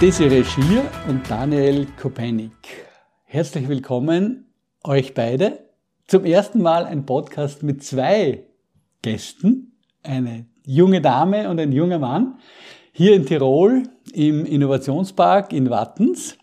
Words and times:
Desiree 0.00 0.44
Schier 0.44 0.84
und 1.08 1.28
Daniel 1.28 1.88
Kopenik. 2.00 2.86
Herzlich 3.24 3.68
willkommen 3.68 4.46
euch 4.84 5.12
beide. 5.12 5.70
Zum 6.06 6.24
ersten 6.24 6.62
Mal 6.62 6.84
ein 6.84 7.04
Podcast 7.04 7.64
mit 7.64 7.82
zwei 7.82 8.46
Gästen, 9.02 9.76
eine 10.04 10.46
junge 10.64 11.00
Dame 11.00 11.50
und 11.50 11.58
ein 11.58 11.72
junger 11.72 11.98
Mann, 11.98 12.38
hier 12.92 13.16
in 13.16 13.26
Tirol 13.26 13.88
im 14.12 14.46
Innovationspark 14.46 15.52
in 15.52 15.68
Wattens. 15.68 16.38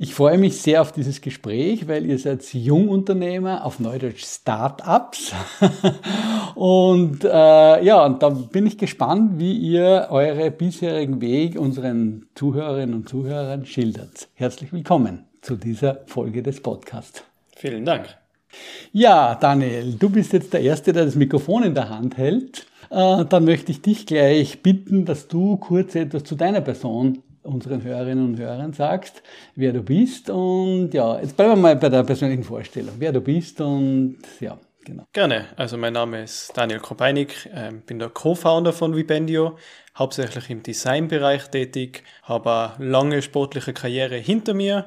Ich 0.00 0.14
freue 0.14 0.38
mich 0.38 0.62
sehr 0.62 0.80
auf 0.80 0.92
dieses 0.92 1.20
Gespräch, 1.20 1.88
weil 1.88 2.06
ihr 2.06 2.20
seid 2.20 2.54
Jungunternehmer, 2.54 3.64
auf 3.64 3.80
Neudeutsch 3.80 4.24
Startups. 4.24 5.32
und 6.54 7.24
äh, 7.24 7.84
ja, 7.84 8.06
und 8.06 8.22
da 8.22 8.28
bin 8.28 8.64
ich 8.68 8.78
gespannt, 8.78 9.40
wie 9.40 9.54
ihr 9.54 10.06
eure 10.10 10.52
bisherigen 10.52 11.20
Weg 11.20 11.58
unseren 11.58 12.26
Zuhörerinnen 12.36 12.94
und 12.94 13.08
Zuhörern 13.08 13.66
schildert. 13.66 14.28
Herzlich 14.34 14.72
willkommen 14.72 15.24
zu 15.42 15.56
dieser 15.56 16.02
Folge 16.06 16.44
des 16.44 16.62
Podcasts. 16.62 17.24
Vielen 17.56 17.84
Dank. 17.84 18.06
Ja, 18.92 19.34
Daniel, 19.34 19.94
du 19.94 20.10
bist 20.10 20.32
jetzt 20.32 20.52
der 20.52 20.60
Erste, 20.60 20.92
der 20.92 21.06
das 21.06 21.16
Mikrofon 21.16 21.64
in 21.64 21.74
der 21.74 21.88
Hand 21.88 22.16
hält. 22.16 22.68
Äh, 22.90 23.24
dann 23.24 23.44
möchte 23.44 23.72
ich 23.72 23.82
dich 23.82 24.06
gleich 24.06 24.62
bitten, 24.62 25.06
dass 25.06 25.26
du 25.26 25.56
kurz 25.56 25.96
etwas 25.96 26.22
zu 26.22 26.36
deiner 26.36 26.60
Person 26.60 27.24
unseren 27.48 27.82
Hörerinnen 27.82 28.24
und 28.24 28.38
Hörern 28.38 28.72
sagst, 28.72 29.22
wer 29.56 29.72
du 29.72 29.82
bist. 29.82 30.30
Und 30.30 30.90
ja, 30.92 31.18
jetzt 31.20 31.36
bleiben 31.36 31.52
wir 31.52 31.56
mal 31.56 31.76
bei 31.76 31.88
der 31.88 32.04
persönlichen 32.04 32.44
Vorstellung, 32.44 32.94
wer 32.98 33.12
du 33.12 33.20
bist 33.20 33.60
und 33.60 34.18
ja. 34.40 34.58
Genau. 34.84 35.04
Gerne. 35.12 35.44
Also 35.56 35.76
mein 35.76 35.92
Name 35.92 36.22
ist 36.22 36.56
Daniel 36.56 36.80
Kropeinik, 36.80 37.50
ähm, 37.52 37.82
bin 37.82 37.98
der 37.98 38.08
Co-Founder 38.08 38.72
von 38.72 38.96
Vibendio, 38.96 39.58
hauptsächlich 39.94 40.48
im 40.48 40.62
Designbereich 40.62 41.50
tätig, 41.50 42.04
habe 42.22 42.72
eine 42.78 42.88
lange 42.88 43.20
sportliche 43.20 43.74
Karriere 43.74 44.16
hinter 44.16 44.54
mir, 44.54 44.86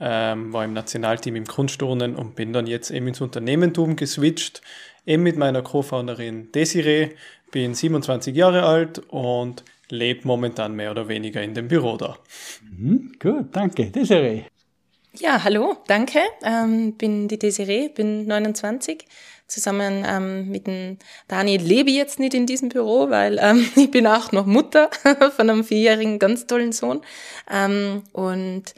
ähm, 0.00 0.52
war 0.52 0.64
im 0.64 0.72
Nationalteam 0.72 1.36
im 1.36 1.46
Kunstturnen 1.46 2.16
und 2.16 2.34
bin 2.34 2.52
dann 2.52 2.66
jetzt 2.66 2.90
eben 2.90 3.06
ins 3.06 3.20
Unternehmertum 3.20 3.94
geswitcht, 3.94 4.62
eben 5.06 5.22
mit 5.22 5.36
meiner 5.36 5.62
Co-Founderin 5.62 6.50
Desiree, 6.50 7.10
bin 7.52 7.72
27 7.72 8.34
Jahre 8.34 8.64
alt 8.64 8.98
und 9.10 9.62
lebt 9.88 10.24
momentan 10.24 10.74
mehr 10.74 10.90
oder 10.90 11.08
weniger 11.08 11.42
in 11.42 11.54
dem 11.54 11.68
Büro 11.68 11.96
da. 11.96 12.18
Mhm, 12.62 13.12
gut, 13.20 13.46
danke. 13.52 13.90
Desiree. 13.90 14.44
Ja, 15.18 15.42
hallo, 15.44 15.76
danke. 15.86 16.18
Ähm, 16.42 16.94
bin 16.94 17.28
die 17.28 17.38
Desiree, 17.38 17.88
bin 17.88 18.26
29. 18.26 19.06
Zusammen 19.46 20.04
ähm, 20.06 20.48
mit 20.50 20.66
dem 20.66 20.98
Daniel 21.28 21.62
lebe 21.62 21.88
ich 21.88 21.96
jetzt 21.96 22.18
nicht 22.18 22.34
in 22.34 22.46
diesem 22.46 22.68
Büro, 22.68 23.10
weil 23.10 23.38
ähm, 23.40 23.66
ich 23.76 23.90
bin 23.90 24.06
auch 24.06 24.32
noch 24.32 24.44
Mutter 24.44 24.90
von 25.36 25.48
einem 25.48 25.64
vierjährigen, 25.64 26.18
ganz 26.18 26.46
tollen 26.46 26.72
Sohn. 26.72 27.00
Ähm, 27.50 28.02
und 28.12 28.74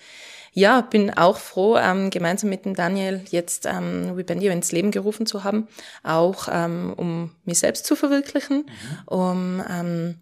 ja, 0.53 0.81
bin 0.81 1.11
auch 1.17 1.39
froh, 1.39 1.77
ähm, 1.77 2.11
gemeinsam 2.11 2.51
mit 2.51 2.64
dem 2.64 2.75
Daniel 2.75 3.23
jetzt 3.31 3.67
ähm, 3.67 4.17
Webendio 4.17 4.53
ins 4.53 4.73
Leben 4.73 4.91
gerufen 4.91 5.24
zu 5.24 5.45
haben, 5.45 5.68
auch 6.02 6.48
ähm, 6.51 6.92
um 6.97 7.30
mich 7.45 7.61
selbst 7.61 7.86
zu 7.86 7.97
verwirklichen, 7.97 8.67
mhm. 8.67 9.02
um 9.07 9.64
ähm, 9.70 10.14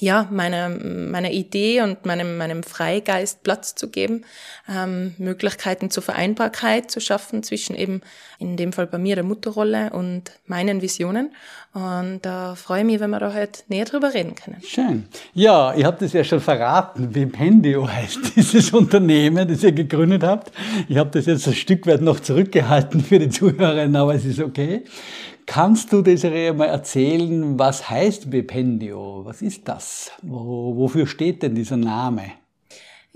ja, 0.00 0.28
meiner 0.30 0.68
meiner 0.68 1.30
Idee 1.30 1.82
und 1.82 2.06
meinem, 2.06 2.36
meinem 2.36 2.62
Freigeist 2.62 3.42
Platz 3.42 3.74
zu 3.74 3.88
geben, 3.88 4.24
ähm, 4.68 5.14
Möglichkeiten 5.18 5.90
zur 5.90 6.02
Vereinbarkeit 6.02 6.90
zu 6.90 7.00
schaffen 7.00 7.42
zwischen 7.42 7.74
eben 7.74 8.02
in 8.38 8.56
dem 8.56 8.72
Fall 8.72 8.86
bei 8.86 8.98
mir 8.98 9.16
der 9.16 9.24
Mutterrolle 9.24 9.90
und 9.90 10.30
meinen 10.46 10.82
Visionen. 10.82 11.32
Und 11.74 12.20
da 12.22 12.54
freue 12.54 12.80
ich 12.80 12.86
mich, 12.86 13.00
wenn 13.00 13.10
wir 13.10 13.18
da 13.18 13.34
heute 13.34 13.62
näher 13.68 13.84
drüber 13.84 14.14
reden 14.14 14.34
können. 14.34 14.62
Schön. 14.62 15.06
Ja, 15.34 15.74
ihr 15.74 15.86
habt 15.86 16.00
es 16.02 16.12
ja 16.12 16.22
schon 16.22 16.40
verraten, 16.40 17.14
wie 17.14 17.26
Pendio 17.26 17.88
heißt 17.88 18.20
dieses 18.36 18.72
Unternehmen, 18.72 19.48
das 19.48 19.62
ihr 19.64 19.72
gegründet 19.72 20.22
habt. 20.22 20.52
Ich 20.88 20.96
habe 20.96 21.10
das 21.10 21.26
jetzt 21.26 21.46
ein 21.48 21.54
Stück 21.54 21.86
weit 21.86 22.02
noch 22.02 22.20
zurückgehalten 22.20 23.02
für 23.02 23.18
die 23.18 23.28
Zuhörerinnen, 23.28 23.96
aber 23.96 24.14
es 24.14 24.24
ist 24.24 24.40
okay. 24.40 24.84
Kannst 25.50 25.94
du, 25.94 26.02
Desiree, 26.02 26.52
mal 26.52 26.66
erzählen, 26.66 27.58
was 27.58 27.88
heißt 27.88 28.28
Bependio? 28.28 29.22
Was 29.24 29.40
ist 29.40 29.66
das? 29.66 30.10
Wo, 30.20 30.76
wofür 30.76 31.06
steht 31.06 31.42
denn 31.42 31.54
dieser 31.54 31.78
Name? 31.78 32.32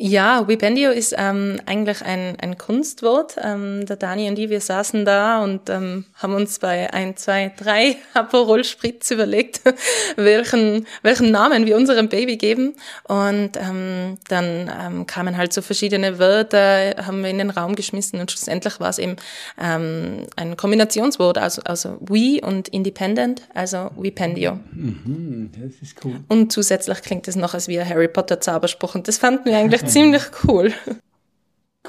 Ja, 0.04 0.48
Wipendio 0.48 0.90
ist 0.90 1.14
ähm, 1.16 1.60
eigentlich 1.64 2.02
ein, 2.02 2.34
ein 2.40 2.58
Kunstwort. 2.58 3.36
Ähm, 3.40 3.86
der 3.86 3.94
Dani 3.94 4.28
und 4.28 4.36
ich, 4.36 4.50
wir 4.50 4.60
saßen 4.60 5.04
da 5.04 5.44
und 5.44 5.70
ähm, 5.70 6.06
haben 6.16 6.34
uns 6.34 6.58
bei 6.58 6.92
ein, 6.92 7.16
zwei, 7.16 7.52
drei 7.56 7.94
Aperol 8.14 8.64
Spritz 8.64 9.12
überlegt, 9.12 9.60
welchen, 10.16 10.88
welchen 11.02 11.30
Namen 11.30 11.66
wir 11.66 11.76
unserem 11.76 12.08
Baby 12.08 12.36
geben. 12.36 12.74
Und 13.04 13.50
ähm, 13.56 14.18
dann 14.28 14.72
ähm, 14.76 15.06
kamen 15.06 15.36
halt 15.36 15.52
so 15.52 15.62
verschiedene 15.62 16.18
Wörter, 16.18 16.96
haben 17.06 17.22
wir 17.22 17.30
in 17.30 17.38
den 17.38 17.50
Raum 17.50 17.76
geschmissen 17.76 18.18
und 18.18 18.32
schlussendlich 18.32 18.80
war 18.80 18.90
es 18.90 18.98
eben 18.98 19.14
ähm, 19.56 20.26
ein 20.34 20.56
Kombinationswort, 20.56 21.38
also, 21.38 21.62
also 21.62 21.98
We 22.00 22.40
und 22.44 22.66
Independent, 22.70 23.42
also 23.54 23.92
Wipendio. 23.96 24.58
Mhm, 24.72 25.52
das 25.56 25.80
ist 25.80 26.04
cool. 26.04 26.16
Und 26.26 26.50
zusätzlich 26.50 27.02
klingt 27.02 27.28
es 27.28 27.36
noch 27.36 27.54
als 27.54 27.68
wie 27.68 27.78
ein 27.78 27.88
Harry 27.88 28.08
Potter 28.08 28.40
Zauberspruch 28.40 28.96
und 28.96 29.06
das 29.06 29.18
fanden 29.18 29.44
wir 29.44 29.56
eigentlich 29.56 29.86
ziemlich 29.92 30.22
cool. 30.44 30.72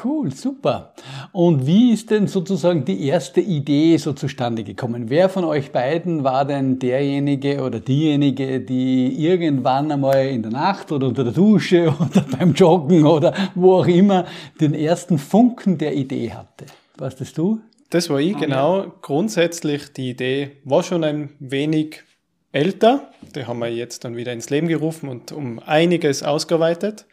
Cool, 0.03 0.33
super. 0.33 0.93
Und 1.31 1.67
wie 1.67 1.93
ist 1.93 2.09
denn 2.09 2.27
sozusagen 2.27 2.83
die 2.83 3.07
erste 3.07 3.41
Idee 3.41 3.95
so 3.97 4.13
zustande 4.13 4.63
gekommen? 4.63 5.09
Wer 5.09 5.29
von 5.29 5.43
euch 5.43 5.71
beiden 5.71 6.23
war 6.23 6.45
denn 6.45 6.79
derjenige 6.79 7.61
oder 7.61 7.79
diejenige, 7.79 8.59
die 8.59 9.13
irgendwann 9.23 9.91
einmal 9.91 10.27
in 10.27 10.41
der 10.41 10.51
Nacht 10.51 10.91
oder 10.91 11.07
unter 11.07 11.23
der 11.23 11.33
Dusche 11.33 11.93
oder 11.99 12.25
beim 12.37 12.53
Joggen 12.53 13.05
oder 13.05 13.33
wo 13.53 13.75
auch 13.75 13.87
immer 13.87 14.25
den 14.59 14.73
ersten 14.73 15.19
Funken 15.19 15.77
der 15.77 15.95
Idee 15.95 16.33
hatte? 16.33 16.65
Warst 16.97 17.21
das 17.21 17.31
du? 17.31 17.61
Das 17.91 18.09
war 18.09 18.19
ich, 18.19 18.35
genau. 18.35 18.91
Grundsätzlich 19.01 19.93
die 19.93 20.09
Idee 20.09 20.57
war 20.65 20.81
schon 20.81 21.03
ein 21.03 21.29
wenig 21.39 22.01
älter. 22.51 23.12
Die 23.35 23.45
haben 23.45 23.59
wir 23.59 23.69
jetzt 23.69 24.03
dann 24.03 24.15
wieder 24.15 24.33
ins 24.33 24.49
Leben 24.49 24.67
gerufen 24.67 25.09
und 25.09 25.31
um 25.31 25.59
einiges 25.59 26.23
ausgeweitet. 26.23 27.05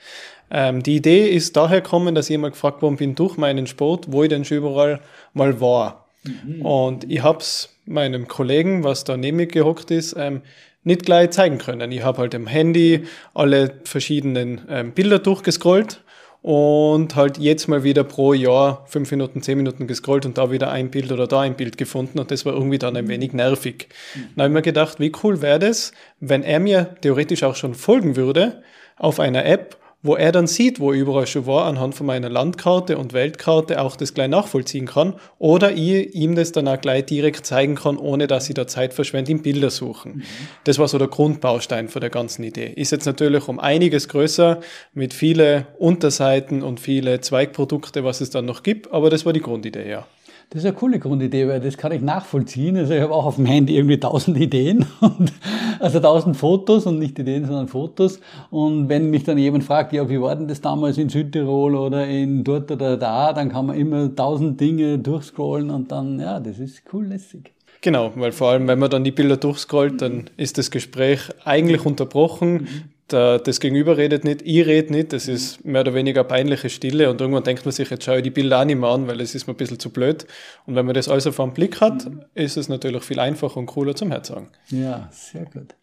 Ähm, 0.50 0.82
die 0.82 0.97
Idee 0.97 1.28
ist 1.28 1.56
daher 1.56 1.81
gekommen, 1.81 2.14
dass 2.14 2.28
ich 2.28 2.38
mal 2.38 2.50
gefragt 2.50 2.82
worden 2.82 2.97
bin 2.97 3.14
durch 3.14 3.36
meinen 3.36 3.66
Sport, 3.66 4.06
wo 4.10 4.22
ich 4.22 4.28
denn 4.28 4.44
schon 4.44 4.58
überall 4.58 5.00
mal 5.32 5.60
war. 5.60 6.06
Mhm. 6.25 6.62
Und 6.62 7.10
ich 7.10 7.22
hab's 7.22 7.76
meinem 7.86 8.28
Kollegen, 8.28 8.84
was 8.84 9.04
da 9.04 9.16
neben 9.16 9.36
mir 9.36 9.47
gehockt 9.47 9.91
ist, 9.91 10.14
ähm, 10.19 10.42
nicht 10.82 11.04
gleich 11.04 11.31
zeigen 11.31 11.58
können. 11.58 11.92
Ich 11.92 12.03
habe 12.03 12.19
halt 12.19 12.34
im 12.34 12.47
Handy 12.47 13.04
alle 13.34 13.75
verschiedenen 13.84 14.62
ähm, 14.69 14.92
Bilder 14.92 15.19
durchgescrollt 15.19 16.02
und 16.42 17.16
halt 17.16 17.38
jetzt 17.38 17.68
mal 17.68 17.84
wieder 17.84 18.02
pro 18.02 18.32
Jahr 18.32 18.84
fünf 18.86 19.10
Minuten, 19.10 19.42
zehn 19.42 19.58
Minuten 19.58 19.86
gescrollt 19.86 20.24
und 20.24 20.38
da 20.38 20.50
wieder 20.50 20.70
ein 20.70 20.90
Bild 20.90 21.12
oder 21.12 21.26
da 21.26 21.40
ein 21.40 21.54
Bild 21.54 21.76
gefunden 21.76 22.18
und 22.18 22.30
das 22.30 22.46
war 22.46 22.54
irgendwie 22.54 22.78
dann 22.78 22.96
ein 22.96 23.08
wenig 23.08 23.32
nervig. 23.32 23.88
Mhm. 24.14 24.20
Dann 24.36 24.44
habe 24.44 24.48
ich 24.48 24.54
mir 24.54 24.62
gedacht, 24.62 25.00
wie 25.00 25.12
cool 25.22 25.42
wäre 25.42 25.58
das, 25.58 25.92
wenn 26.20 26.42
er 26.42 26.60
mir 26.60 26.96
theoretisch 27.02 27.42
auch 27.42 27.56
schon 27.56 27.74
folgen 27.74 28.16
würde 28.16 28.62
auf 28.96 29.20
einer 29.20 29.44
App 29.44 29.76
wo 30.03 30.16
er 30.16 30.32
dann 30.32 30.47
sieht, 30.47 30.81
wo 30.81 30.93
er 30.93 30.99
überall 30.99 31.26
schon 31.26 31.47
war, 31.47 31.67
anhand 31.67 31.94
von 31.94 32.06
meiner 32.06 32.29
Landkarte 32.29 32.97
und 32.97 33.12
Weltkarte 33.12 33.81
auch 33.81 33.97
das 33.97 34.14
gleich 34.14 34.29
nachvollziehen 34.29 34.87
kann 34.87 35.14
oder 35.38 35.73
ich 35.73 36.14
ihm 36.14 36.35
das 36.35 36.52
dann 36.52 36.69
auch 36.69 36.81
gleich 36.81 37.05
direkt 37.06 37.44
zeigen 37.44 37.75
kann, 37.75 37.99
ohne 37.99 38.26
dass 38.26 38.49
ich 38.49 38.55
da 38.55 38.67
Zeit 38.67 38.94
verschwende 38.94 39.32
im 39.32 39.43
Bilder 39.43 39.70
suchen. 39.70 40.17
Mhm. 40.17 40.23
Das 40.64 40.79
war 40.79 40.88
so 40.88 40.99
der 40.99 41.08
Grundbaustein 41.08 41.88
von 41.88 42.00
der 42.00 42.11
ganzen 42.11 42.44
Idee. 42.44 42.73
Ist 42.75 42.93
jetzt 42.93 43.06
natürlich 43.06 43.47
um 43.49 43.61
einiges 43.61 44.08
größer 44.08 44.61
mit 44.94 45.12
viele 45.12 45.67
Unterseiten 45.79 46.62
und 46.62 46.81
viele 46.81 47.20
Zweigprodukte, 47.20 48.03
was 48.05 48.20
es 48.20 48.31
dann 48.31 48.46
noch 48.46 48.62
gibt, 48.62 48.93
aber 48.93 49.11
das 49.11 49.26
war 49.26 49.32
die 49.32 49.41
Grundidee, 49.41 49.88
ja. 49.88 50.06
Das 50.52 50.64
ist 50.64 50.67
eine 50.67 50.75
coole 50.75 50.99
Grundidee, 50.99 51.47
weil 51.47 51.61
das 51.61 51.76
kann 51.76 51.93
ich 51.93 52.02
nachvollziehen. 52.02 52.76
Also 52.76 52.93
ich 52.93 53.00
habe 53.00 53.14
auch 53.14 53.25
auf 53.25 53.37
dem 53.37 53.47
Handy 53.47 53.76
irgendwie 53.76 54.00
tausend 54.00 54.37
Ideen, 54.37 54.85
und, 55.00 55.32
also 55.79 56.00
tausend 56.00 56.37
Fotos 56.37 56.87
und 56.87 56.99
nicht 56.99 57.17
Ideen, 57.20 57.47
sondern 57.47 57.69
Fotos. 57.69 58.19
Und 58.50 58.88
wenn 58.88 59.11
mich 59.11 59.23
dann 59.23 59.38
jemand 59.38 59.62
fragt, 59.62 59.93
ja, 59.93 60.08
wie 60.08 60.20
war 60.20 60.35
denn 60.35 60.49
das 60.49 60.61
damals 60.61 60.99
in 60.99 61.08
Südtirol 61.08 61.76
oder 61.76 62.05
in 62.08 62.43
dort 62.43 62.73
oder 62.73 62.97
da, 62.97 63.32
dann 63.32 63.49
kann 63.49 63.67
man 63.67 63.76
immer 63.76 64.12
tausend 64.12 64.61
Dinge 64.61 64.99
durchscrollen 64.99 65.70
und 65.70 65.93
dann, 65.93 66.19
ja, 66.19 66.41
das 66.41 66.58
ist 66.58 66.82
cool 66.93 67.06
lässig. 67.06 67.53
Genau, 67.81 68.11
weil 68.17 68.32
vor 68.32 68.49
allem, 68.49 68.67
wenn 68.67 68.81
man 68.81 68.91
dann 68.91 69.05
die 69.05 69.12
Bilder 69.12 69.37
durchscrollt, 69.37 70.03
dann 70.03 70.31
ist 70.37 70.58
das 70.58 70.73
Gespräch 70.73 71.20
eigentlich 71.44 71.87
unterbrochen, 71.87 72.53
mhm 72.55 72.67
das 73.12 73.60
Gegenüber 73.60 73.96
redet 73.96 74.24
nicht, 74.24 74.42
ich 74.42 74.66
rede 74.66 74.92
nicht, 74.92 75.12
das 75.12 75.28
ist 75.28 75.64
mehr 75.64 75.82
oder 75.82 75.94
weniger 75.94 76.24
peinliche 76.24 76.70
Stille 76.70 77.10
und 77.10 77.20
irgendwann 77.20 77.44
denkt 77.44 77.64
man 77.64 77.72
sich, 77.72 77.90
jetzt 77.90 78.04
schaue 78.04 78.18
ich 78.18 78.22
die 78.22 78.30
Bilder 78.30 78.60
auch 78.60 78.64
nicht 78.64 78.78
mehr 78.78 78.90
an, 78.90 79.06
weil 79.06 79.20
es 79.20 79.34
ist 79.34 79.46
mir 79.46 79.54
ein 79.54 79.56
bisschen 79.56 79.78
zu 79.78 79.90
blöd. 79.90 80.26
Und 80.66 80.74
wenn 80.74 80.86
man 80.86 80.94
das 80.94 81.08
also 81.08 81.32
vor 81.32 81.46
dem 81.46 81.54
Blick 81.54 81.80
hat, 81.80 82.06
mhm. 82.06 82.24
ist 82.34 82.56
es 82.56 82.68
natürlich 82.68 83.02
viel 83.02 83.20
einfacher 83.20 83.56
und 83.56 83.66
cooler 83.66 83.94
zum 83.94 84.10
Herzagen. 84.10 84.48
Ja, 84.68 85.08
sehr 85.10 85.44
gut. 85.44 85.74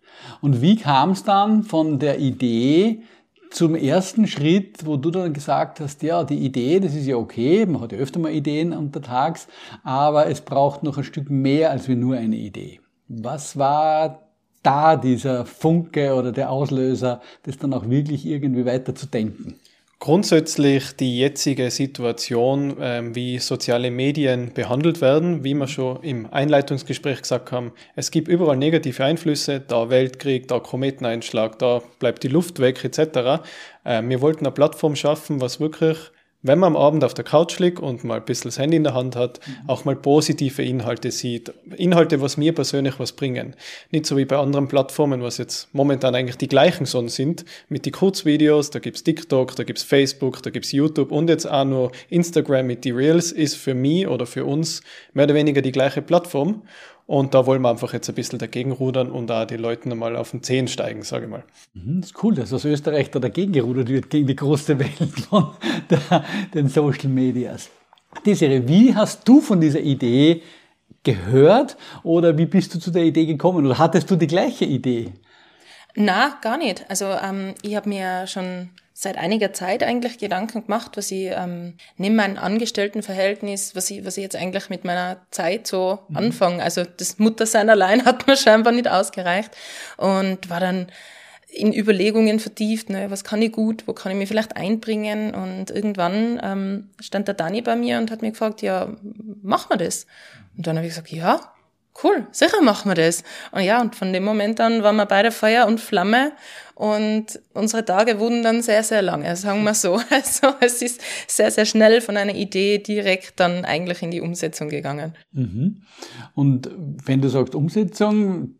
Und 0.41 0.61
wie 0.61 0.77
kam 0.77 1.11
es 1.11 1.23
dann 1.23 1.63
von 1.63 1.99
der 1.99 2.19
Idee 2.19 3.03
zum 3.49 3.75
ersten 3.75 4.27
Schritt, 4.27 4.85
wo 4.85 4.97
du 4.97 5.11
dann 5.11 5.33
gesagt 5.33 5.79
hast, 5.79 6.03
ja, 6.03 6.23
die 6.23 6.37
Idee, 6.37 6.79
das 6.79 6.93
ist 6.95 7.07
ja 7.07 7.15
okay, 7.15 7.65
man 7.65 7.81
hat 7.81 7.91
ja 7.91 7.97
öfter 7.97 8.19
mal 8.19 8.31
Ideen 8.31 8.73
untertags, 8.73 9.47
aber 9.83 10.27
es 10.27 10.41
braucht 10.41 10.83
noch 10.83 10.97
ein 10.97 11.03
Stück 11.03 11.29
mehr 11.29 11.71
als 11.71 11.87
nur 11.87 12.15
eine 12.15 12.35
Idee. 12.35 12.81
Was 13.07 13.57
war 13.57 14.26
da 14.63 14.95
dieser 14.95 15.45
Funke 15.45 16.13
oder 16.13 16.31
der 16.31 16.49
Auslöser, 16.49 17.21
das 17.43 17.57
dann 17.57 17.73
auch 17.73 17.89
wirklich 17.89 18.25
irgendwie 18.25 18.65
weiter 18.65 18.95
zu 18.95 19.07
denken? 19.07 19.59
Grundsätzlich 19.99 20.95
die 20.95 21.17
jetzige 21.17 21.71
Situation, 21.71 22.77
ähm, 22.79 23.15
wie 23.15 23.39
soziale 23.39 23.89
Medien 23.89 24.53
behandelt 24.53 25.01
werden, 25.01 25.43
wie 25.43 25.55
wir 25.55 25.67
schon 25.67 26.03
im 26.03 26.31
Einleitungsgespräch 26.31 27.23
gesagt 27.23 27.51
haben, 27.51 27.71
es 27.95 28.11
gibt 28.11 28.27
überall 28.27 28.57
negative 28.57 29.03
Einflüsse, 29.03 29.59
da 29.59 29.89
Weltkrieg, 29.89 30.47
da 30.49 30.59
Kometeneinschlag, 30.59 31.57
da 31.57 31.81
bleibt 31.97 32.21
die 32.21 32.27
Luft 32.27 32.59
weg 32.59 32.83
etc. 32.85 33.41
Ähm, 33.85 34.09
wir 34.09 34.21
wollten 34.21 34.45
eine 34.45 34.53
Plattform 34.53 34.95
schaffen, 34.95 35.41
was 35.41 35.59
wirklich 35.59 35.97
wenn 36.43 36.59
man 36.59 36.75
am 36.75 36.81
Abend 36.81 37.03
auf 37.03 37.13
der 37.13 37.25
Couch 37.25 37.57
liegt 37.59 37.79
und 37.79 38.03
mal 38.03 38.17
ein 38.17 38.25
bisschen 38.25 38.49
das 38.49 38.59
Handy 38.59 38.77
in 38.77 38.83
der 38.83 38.93
Hand 38.93 39.15
hat, 39.15 39.39
mhm. 39.45 39.69
auch 39.69 39.85
mal 39.85 39.95
positive 39.95 40.61
Inhalte 40.61 41.11
sieht. 41.11 41.51
Inhalte, 41.75 42.21
was 42.21 42.37
mir 42.37 42.53
persönlich 42.53 42.99
was 42.99 43.13
bringen. 43.13 43.55
Nicht 43.91 44.05
so 44.05 44.17
wie 44.17 44.25
bei 44.25 44.37
anderen 44.37 44.67
Plattformen, 44.67 45.21
was 45.21 45.37
jetzt 45.37 45.73
momentan 45.73 46.13
eigentlich 46.13 46.37
die 46.37 46.47
gleichen 46.47 46.85
so 46.85 47.05
sind, 47.07 47.43
mit 47.69 47.85
die 47.85 47.91
Kurzvideos, 47.91 48.69
da 48.69 48.79
gibt's 48.79 49.03
TikTok, 49.03 49.55
da 49.55 49.63
gibt's 49.63 49.83
Facebook, 49.83 50.43
da 50.43 50.49
gibt's 50.49 50.71
YouTube 50.71 51.11
und 51.11 51.29
jetzt 51.29 51.49
auch 51.49 51.65
nur 51.65 51.91
Instagram 52.09 52.67
mit 52.67 52.85
die 52.85 52.91
Reels, 52.91 53.31
ist 53.31 53.55
für 53.55 53.73
mich 53.73 54.07
oder 54.07 54.25
für 54.25 54.45
uns 54.45 54.81
mehr 55.13 55.25
oder 55.25 55.35
weniger 55.35 55.61
die 55.61 55.71
gleiche 55.71 56.01
Plattform. 56.01 56.63
Und 57.07 57.33
da 57.33 57.45
wollen 57.45 57.61
wir 57.61 57.69
einfach 57.69 57.93
jetzt 57.93 58.09
ein 58.09 58.15
bisschen 58.15 58.37
dagegen 58.37 58.73
rudern 58.73 59.09
und 59.09 59.27
da 59.27 59.45
die 59.45 59.55
Leute 59.55 59.89
einmal 59.89 60.17
auf 60.17 60.31
den 60.31 60.43
Zehen 60.43 60.67
steigen, 60.67 61.03
sage 61.03 61.23
ich 61.23 61.31
mal. 61.31 61.43
Mhm, 61.73 62.01
das 62.01 62.11
ist 62.11 62.23
cool, 62.23 62.35
dass 62.35 62.51
aus 62.51 62.65
Österreich 62.65 63.09
da 63.11 63.19
dagegen 63.19 63.53
gerudert 63.53 63.87
wird, 63.87 64.09
gegen 64.09 64.27
die 64.27 64.35
große 64.35 64.77
Welt 64.77 64.97
von 65.29 65.51
der, 65.89 66.25
den 66.53 66.67
Social 66.67 67.07
Medias. 67.07 67.69
Desiree, 68.25 68.67
wie 68.67 68.93
hast 68.93 69.25
du 69.25 69.39
von 69.39 69.61
dieser 69.61 69.79
Idee 69.79 70.41
gehört 71.03 71.77
oder 72.03 72.37
wie 72.37 72.45
bist 72.45 72.75
du 72.75 72.79
zu 72.79 72.91
der 72.91 73.03
Idee 73.03 73.25
gekommen 73.25 73.65
oder 73.65 73.77
hattest 73.77 74.11
du 74.11 74.17
die 74.17 74.27
gleiche 74.27 74.65
Idee? 74.65 75.13
Na, 75.95 76.37
gar 76.41 76.57
nicht. 76.57 76.85
Also 76.89 77.05
ähm, 77.05 77.55
ich 77.61 77.77
habe 77.77 77.87
mir 77.87 78.27
schon 78.27 78.69
seit 78.99 79.15
einiger 79.15 79.53
Zeit 79.53 79.83
eigentlich 79.83 80.17
Gedanken 80.17 80.63
gemacht, 80.63 80.97
was 80.97 81.11
ich 81.11 81.29
ähm, 81.31 81.75
neben 81.97 82.15
meinem 82.15 82.39
Angestelltenverhältnis, 82.39 83.75
was 83.75 83.91
ich, 83.91 84.03
was 84.03 84.17
ich 84.17 84.23
jetzt 84.23 84.35
eigentlich 84.35 84.71
mit 84.71 84.85
meiner 84.85 85.17
Zeit 85.29 85.67
so 85.67 85.99
mhm. 86.07 86.17
anfange. 86.17 86.63
Also 86.63 86.83
das 86.83 87.19
Muttersein 87.19 87.69
allein 87.69 88.05
hat 88.05 88.25
mir 88.25 88.35
scheinbar 88.35 88.73
nicht 88.73 88.87
ausgereicht 88.87 89.51
und 89.97 90.49
war 90.49 90.59
dann 90.59 90.87
in 91.47 91.75
Überlegungen 91.75 92.39
vertieft, 92.39 92.89
ne, 92.89 93.11
was 93.11 93.23
kann 93.23 93.39
ich 93.39 93.51
gut, 93.51 93.83
wo 93.85 93.93
kann 93.93 94.11
ich 94.11 94.17
mich 94.17 94.29
vielleicht 94.29 94.57
einbringen 94.57 95.35
und 95.35 95.69
irgendwann 95.69 96.39
ähm, 96.41 96.89
stand 96.99 97.27
der 97.27 97.35
Dani 97.35 97.61
bei 97.61 97.75
mir 97.75 97.99
und 97.99 98.09
hat 98.09 98.23
mir 98.23 98.31
gefragt, 98.31 98.63
ja, 98.63 98.95
machen 99.43 99.67
wir 99.69 99.77
das? 99.77 100.07
Und 100.57 100.65
dann 100.65 100.75
habe 100.75 100.87
ich 100.87 100.93
gesagt, 100.93 101.11
ja, 101.11 101.53
cool, 102.03 102.27
sicher 102.31 102.61
machen 102.61 102.89
wir 102.89 102.95
das. 102.95 103.23
Und 103.51 103.61
ja, 103.63 103.81
und 103.81 103.95
von 103.95 104.13
dem 104.13 104.23
Moment 104.23 104.59
an 104.59 104.83
waren 104.83 104.95
wir 104.95 105.05
beide 105.05 105.31
Feuer 105.31 105.67
und 105.67 105.79
Flamme 105.79 106.31
und 106.75 107.39
unsere 107.53 107.83
Tage 107.83 108.19
wurden 108.19 108.43
dann 108.43 108.61
sehr, 108.61 108.83
sehr 108.83 109.01
lange, 109.01 109.35
sagen 109.35 109.63
wir 109.63 109.73
so. 109.73 109.99
Also 110.09 110.55
es 110.59 110.81
ist 110.81 111.01
sehr, 111.27 111.49
sehr 111.49 111.65
schnell 111.65 112.01
von 112.01 112.17
einer 112.17 112.35
Idee 112.35 112.77
direkt 112.77 113.39
dann 113.39 113.65
eigentlich 113.65 114.03
in 114.03 114.11
die 114.11 114.21
Umsetzung 114.21 114.69
gegangen. 114.69 115.15
Mhm. 115.31 115.81
Und 116.35 116.69
wenn 117.05 117.21
du 117.21 117.29
sagst 117.29 117.55
Umsetzung, 117.55 118.55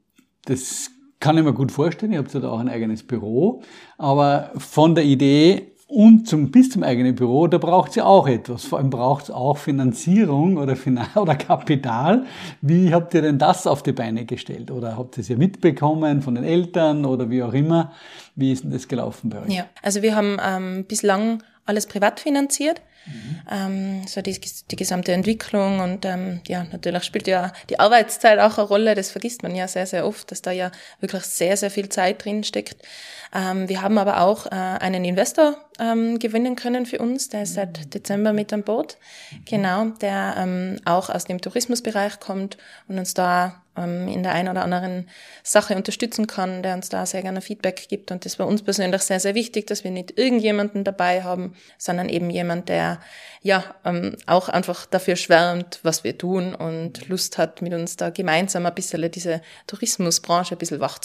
das 0.45 0.89
kann 1.19 1.38
ich 1.38 1.44
mir 1.44 1.54
gut 1.54 1.72
vorstellen, 1.72 2.12
ihr 2.12 2.19
habt 2.19 2.34
ja 2.34 2.39
da 2.39 2.50
auch 2.50 2.60
ein 2.60 2.69
eigenes 2.69 3.04
Büro, 3.04 3.62
aber 3.98 4.51
von 4.57 4.95
der 4.95 5.04
Idee 5.04 5.76
und 5.88 6.28
zum, 6.28 6.51
bis 6.51 6.69
zum 6.69 6.84
eigenen 6.84 7.16
Büro, 7.16 7.48
da 7.48 7.57
braucht 7.57 7.94
sie 7.94 8.01
auch 8.01 8.28
etwas. 8.28 8.66
Vor 8.66 8.80
allem 8.80 8.89
braucht 8.89 9.25
es 9.25 9.31
auch 9.31 9.57
Finanzierung 9.57 10.57
oder, 10.57 10.75
Finan 10.75 11.07
oder 11.16 11.36
Kapital. 11.36 12.25
Wie 12.62 12.94
habt 12.94 13.13
ihr 13.13 13.22
denn 13.22 13.39
das 13.39 13.66
auf 13.66 13.84
die 13.84 13.94
Beine 13.94 14.25
gestellt? 14.25 14.69
Oder 14.69 14.98
habt 14.98 15.18
ihr 15.18 15.22
es 15.22 15.30
ja 15.30 15.38
mitbekommen 15.38 16.22
von 16.22 16.36
den 16.36 16.44
Eltern 16.44 17.06
oder 17.06 17.30
wie 17.30 17.42
auch 17.42 17.54
immer? 17.54 17.94
Wie 18.36 18.51
ist 18.51 18.66
denn 18.66 18.72
das 18.72 18.89
gelaufen 18.89 19.30
bei 19.30 19.42
euch? 19.42 19.54
Ja, 19.54 19.66
also 19.81 20.01
wir 20.01 20.13
haben 20.13 20.38
ähm, 20.45 20.86
bislang 20.86 21.42
alles 21.67 21.85
privat 21.85 22.19
finanziert. 22.19 22.81
Mhm. 23.05 23.41
Ähm, 23.49 24.07
so 24.07 24.21
die, 24.21 24.39
die 24.69 24.75
gesamte 24.75 25.13
Entwicklung 25.13 25.79
und 25.79 26.03
ähm, 26.03 26.41
ja, 26.47 26.65
natürlich 26.71 27.03
spielt 27.03 27.27
ja 27.27 27.53
die 27.69 27.79
Arbeitszeit 27.79 28.39
auch 28.39 28.57
eine 28.57 28.67
Rolle, 28.67 28.95
das 28.95 29.11
vergisst 29.11 29.43
man 29.43 29.55
ja 29.55 29.67
sehr, 29.67 29.85
sehr 29.85 30.05
oft, 30.05 30.29
dass 30.31 30.41
da 30.41 30.51
ja 30.51 30.71
wirklich 30.99 31.23
sehr, 31.23 31.55
sehr 31.55 31.71
viel 31.71 31.87
Zeit 31.87 32.25
drin 32.25 32.43
steckt. 32.43 32.85
Ähm, 33.33 33.69
wir 33.69 33.81
haben 33.81 33.97
aber 33.97 34.21
auch 34.21 34.45
äh, 34.47 34.49
einen 34.49 35.05
Investor 35.05 35.55
ähm, 35.79 36.19
gewinnen 36.19 36.57
können 36.57 36.85
für 36.85 36.99
uns, 36.99 37.29
der 37.29 37.43
ist 37.43 37.53
seit 37.53 37.93
Dezember 37.93 38.33
mit 38.33 38.51
an 38.51 38.63
Bord, 38.63 38.97
genau, 39.45 39.85
der 40.01 40.35
ähm, 40.37 40.79
auch 40.83 41.09
aus 41.09 41.25
dem 41.25 41.39
Tourismusbereich 41.39 42.19
kommt 42.19 42.57
und 42.89 42.99
uns 42.99 43.13
da 43.13 43.63
ähm, 43.77 44.07
in 44.07 44.24
der 44.24 44.33
einen 44.33 44.50
oder 44.50 44.63
anderen 44.63 45.07
Sache 45.44 45.75
unterstützen 45.75 46.27
kann, 46.27 46.63
der 46.63 46.75
uns 46.75 46.89
da 46.89 47.06
sehr 47.06 47.21
gerne 47.21 47.41
Feedback 47.41 47.88
gibt. 47.89 48.12
Und 48.12 48.25
das 48.25 48.39
war 48.39 48.47
uns 48.47 48.63
persönlich 48.63 49.01
sehr, 49.01 49.19
sehr 49.19 49.35
wichtig, 49.35 49.68
dass 49.68 49.83
wir 49.83 49.91
nicht 49.91 50.18
irgendjemanden 50.18 50.83
dabei 50.83 51.24
haben, 51.24 51.53
sondern 51.77 52.09
eben 52.09 52.29
jemand, 52.29 52.69
der 52.69 53.00
ja 53.41 53.63
ähm, 53.85 54.15
auch 54.25 54.50
einfach 54.50 54.85
dafür 54.85 55.15
schwärmt, 55.15 55.79
was 55.83 56.03
wir 56.03 56.18
tun 56.18 56.56
und 56.56 57.07
Lust 57.07 57.38
hat, 57.38 57.62
mit 57.62 57.74
uns 57.74 57.97
da 57.97 58.09
gemeinsam 58.09 58.65
ein 58.65 58.75
bisschen 58.75 59.09
diese 59.12 59.41
Tourismusbranche 59.68 60.56
ein 60.56 60.57
bisschen 60.57 60.79
wach. 60.79 61.00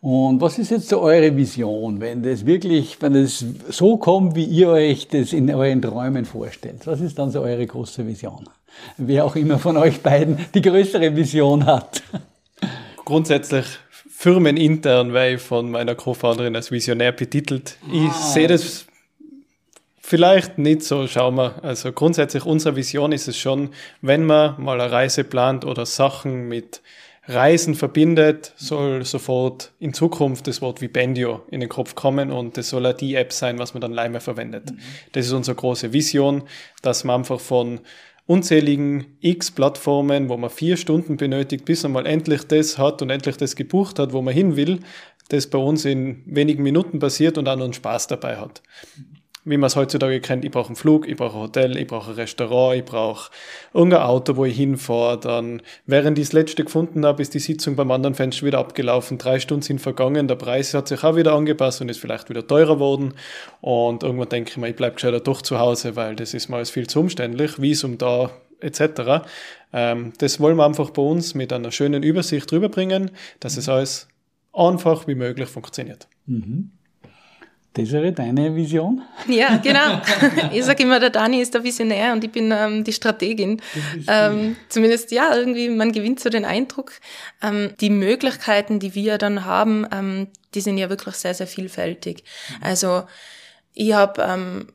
Und 0.00 0.40
was 0.40 0.58
ist 0.58 0.70
jetzt 0.70 0.88
so 0.88 1.00
eure 1.00 1.36
Vision, 1.36 2.00
wenn 2.00 2.22
das 2.22 2.46
wirklich, 2.46 3.02
wenn 3.02 3.16
es 3.16 3.44
so 3.68 3.96
kommt, 3.96 4.36
wie 4.36 4.44
ihr 4.44 4.68
euch 4.68 5.08
das 5.08 5.32
in 5.32 5.52
euren 5.52 5.82
Träumen 5.82 6.24
vorstellt? 6.24 6.86
Was 6.86 7.00
ist 7.00 7.18
dann 7.18 7.32
so 7.32 7.40
eure 7.40 7.66
große 7.66 8.06
Vision? 8.06 8.48
Wer 8.96 9.24
auch 9.24 9.36
immer 9.36 9.58
von 9.58 9.76
euch 9.76 10.00
beiden 10.00 10.44
die 10.54 10.62
größere 10.62 11.14
Vision 11.14 11.66
hat. 11.66 12.02
Grundsätzlich 13.04 13.66
firmenintern, 14.10 15.12
weil 15.12 15.36
ich 15.36 15.40
von 15.40 15.70
meiner 15.70 15.94
Co-Founderin 15.94 16.56
als 16.56 16.70
Visionär 16.72 17.12
betitelt. 17.12 17.76
Ich 17.92 18.10
ah. 18.10 18.32
sehe 18.34 18.48
das 18.48 18.86
vielleicht 20.00 20.58
nicht 20.58 20.82
so, 20.82 21.06
schauen 21.06 21.36
wir. 21.36 21.62
Also 21.62 21.92
grundsätzlich 21.92 22.44
unsere 22.44 22.74
Vision 22.74 23.12
ist 23.12 23.28
es 23.28 23.36
schon, 23.36 23.70
wenn 24.00 24.24
man 24.24 24.60
mal 24.60 24.80
eine 24.80 24.90
Reise 24.90 25.22
plant 25.22 25.64
oder 25.64 25.86
Sachen 25.86 26.48
mit 26.48 26.80
Reisen 27.28 27.74
verbindet, 27.74 28.54
soll 28.56 29.04
sofort 29.04 29.70
in 29.78 29.92
Zukunft 29.92 30.46
das 30.46 30.62
Wort 30.62 30.80
Vipendio 30.80 31.42
in 31.50 31.60
den 31.60 31.68
Kopf 31.68 31.94
kommen 31.94 32.32
und 32.32 32.56
das 32.56 32.70
soll 32.70 32.86
auch 32.86 32.94
die 32.94 33.16
App 33.16 33.34
sein, 33.34 33.58
was 33.58 33.74
man 33.74 33.82
dann 33.82 33.92
leider 33.92 34.20
verwendet. 34.20 34.70
Mhm. 34.70 34.78
Das 35.12 35.26
ist 35.26 35.32
unsere 35.32 35.54
große 35.54 35.92
Vision, 35.92 36.44
dass 36.80 37.04
man 37.04 37.20
einfach 37.20 37.38
von 37.38 37.80
unzähligen 38.28 39.16
X-Plattformen, 39.20 40.28
wo 40.28 40.36
man 40.36 40.50
vier 40.50 40.76
Stunden 40.76 41.16
benötigt, 41.16 41.64
bis 41.64 41.82
man 41.82 41.92
mal 41.92 42.06
endlich 42.06 42.42
das 42.42 42.76
hat 42.76 43.00
und 43.00 43.08
endlich 43.08 43.38
das 43.38 43.56
gebucht 43.56 43.98
hat, 43.98 44.12
wo 44.12 44.20
man 44.20 44.34
hin 44.34 44.54
will, 44.54 44.80
das 45.30 45.46
bei 45.46 45.56
uns 45.56 45.86
in 45.86 46.22
wenigen 46.26 46.62
Minuten 46.62 46.98
passiert 46.98 47.38
und 47.38 47.48
auch 47.48 47.56
noch 47.56 47.64
einen 47.64 47.72
Spaß 47.72 48.06
dabei 48.06 48.36
hat. 48.36 48.62
Mhm 49.48 49.50
wie 49.50 49.56
man 49.56 49.68
es 49.68 49.76
heutzutage 49.76 50.20
kennt, 50.20 50.44
ich 50.44 50.50
brauche 50.50 50.68
einen 50.68 50.76
Flug, 50.76 51.08
ich 51.08 51.16
brauche 51.16 51.36
ein 51.36 51.42
Hotel, 51.42 51.76
ich 51.76 51.86
brauche 51.86 52.10
ein 52.10 52.16
Restaurant, 52.16 52.78
ich 52.78 52.84
brauche 52.84 53.30
irgendein 53.72 54.02
Auto, 54.02 54.36
wo 54.36 54.44
ich 54.44 54.56
hinfahre. 54.56 55.18
Dann, 55.18 55.62
während 55.86 56.18
ich 56.18 56.26
das 56.26 56.32
letzte 56.32 56.64
gefunden 56.64 57.04
habe, 57.04 57.22
ist 57.22 57.34
die 57.34 57.38
Sitzung 57.38 57.76
beim 57.76 57.90
anderen 57.90 58.14
Fenster 58.14 58.46
wieder 58.46 58.58
abgelaufen. 58.58 59.18
Drei 59.18 59.40
Stunden 59.40 59.62
sind 59.62 59.80
vergangen, 59.80 60.28
der 60.28 60.36
Preis 60.36 60.74
hat 60.74 60.88
sich 60.88 61.02
auch 61.02 61.16
wieder 61.16 61.32
angepasst 61.32 61.80
und 61.80 61.88
ist 61.88 62.00
vielleicht 62.00 62.28
wieder 62.28 62.46
teurer 62.46 62.74
geworden. 62.74 63.14
Und 63.60 64.02
irgendwann 64.02 64.28
denke 64.28 64.50
ich 64.50 64.56
mir, 64.56 64.68
ich 64.68 64.76
bleibe 64.76 64.94
gescheiter 64.94 65.20
doch 65.20 65.42
zu 65.42 65.58
Hause, 65.58 65.96
weil 65.96 66.14
das 66.16 66.34
ist 66.34 66.48
mal 66.48 66.64
viel 66.64 66.86
zu 66.86 67.00
umständlich, 67.00 67.60
Visum 67.60 67.98
da 67.98 68.30
etc. 68.60 69.26
Ähm, 69.72 70.12
das 70.18 70.40
wollen 70.40 70.56
wir 70.56 70.66
einfach 70.66 70.90
bei 70.90 71.02
uns 71.02 71.34
mit 71.34 71.52
einer 71.52 71.72
schönen 71.72 72.02
Übersicht 72.02 72.52
rüberbringen, 72.52 73.12
dass 73.40 73.56
es 73.56 73.68
alles 73.68 74.08
einfach 74.52 75.06
wie 75.06 75.14
möglich 75.14 75.48
funktioniert. 75.48 76.08
Mhm. 76.26 76.72
Desiree, 77.76 78.12
deine 78.12 78.54
Vision? 78.54 79.02
Ja, 79.28 79.56
genau. 79.62 80.00
Ich 80.52 80.64
sage 80.64 80.82
immer, 80.82 80.98
der 80.98 81.10
Dani 81.10 81.40
ist 81.40 81.54
der 81.54 81.62
Visionär 81.62 82.12
und 82.12 82.24
ich 82.24 82.32
bin 82.32 82.52
ähm, 82.52 82.82
die 82.82 82.92
Strategin. 82.92 83.60
Ähm, 84.08 84.56
zumindest, 84.68 85.12
ja, 85.12 85.34
irgendwie, 85.34 85.68
man 85.68 85.92
gewinnt 85.92 86.20
so 86.20 86.30
den 86.30 86.44
Eindruck. 86.44 86.92
Ähm, 87.42 87.74
die 87.80 87.90
Möglichkeiten, 87.90 88.80
die 88.80 88.94
wir 88.94 89.18
dann 89.18 89.44
haben, 89.44 89.86
ähm, 89.92 90.28
die 90.54 90.60
sind 90.60 90.78
ja 90.78 90.88
wirklich 90.90 91.14
sehr, 91.16 91.34
sehr 91.34 91.46
vielfältig. 91.46 92.24
Also 92.60 93.04
ich 93.74 93.92
habe, 93.92 94.22
ähm, 94.22 94.68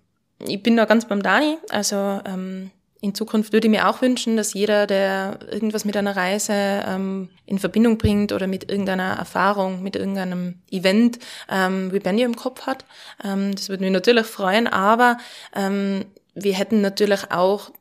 ich 0.47 0.61
bin 0.63 0.77
da 0.77 0.85
ganz 0.85 1.07
beim 1.07 1.23
Dani. 1.23 1.57
Also 1.69 2.21
ähm, 2.25 2.71
in 3.03 3.13
Zukunft 3.13 3.51
würde 3.51 3.67
ich 3.67 3.71
mir 3.71 3.89
auch 3.89 4.01
wünschen, 4.01 4.37
dass 4.37 4.53
jeder, 4.53 4.87
der 4.87 5.39
irgendwas 5.51 5.83
mit 5.83 5.97
einer 5.97 6.15
Reise 6.15 6.53
ähm, 6.53 7.27
in 7.45 7.59
Verbindung 7.59 7.97
bringt 7.97 8.31
oder 8.31 8.47
mit 8.47 8.71
irgendeiner 8.71 9.17
Erfahrung, 9.17 9.83
mit 9.83 9.97
irgendeinem 9.97 10.61
Event, 10.71 11.19
ähm, 11.49 11.89
Rebenio 11.91 12.23
im 12.23 12.37
Kopf 12.37 12.61
hat. 12.61 12.85
Ähm, 13.21 13.53
das 13.53 13.67
würde 13.67 13.83
mich 13.83 13.91
natürlich 13.91 14.25
freuen, 14.25 14.67
aber 14.67 15.17
ähm, 15.53 16.05
wir 16.33 16.53
hätten 16.53 16.79
natürlich 16.79 17.29
auch, 17.29 17.71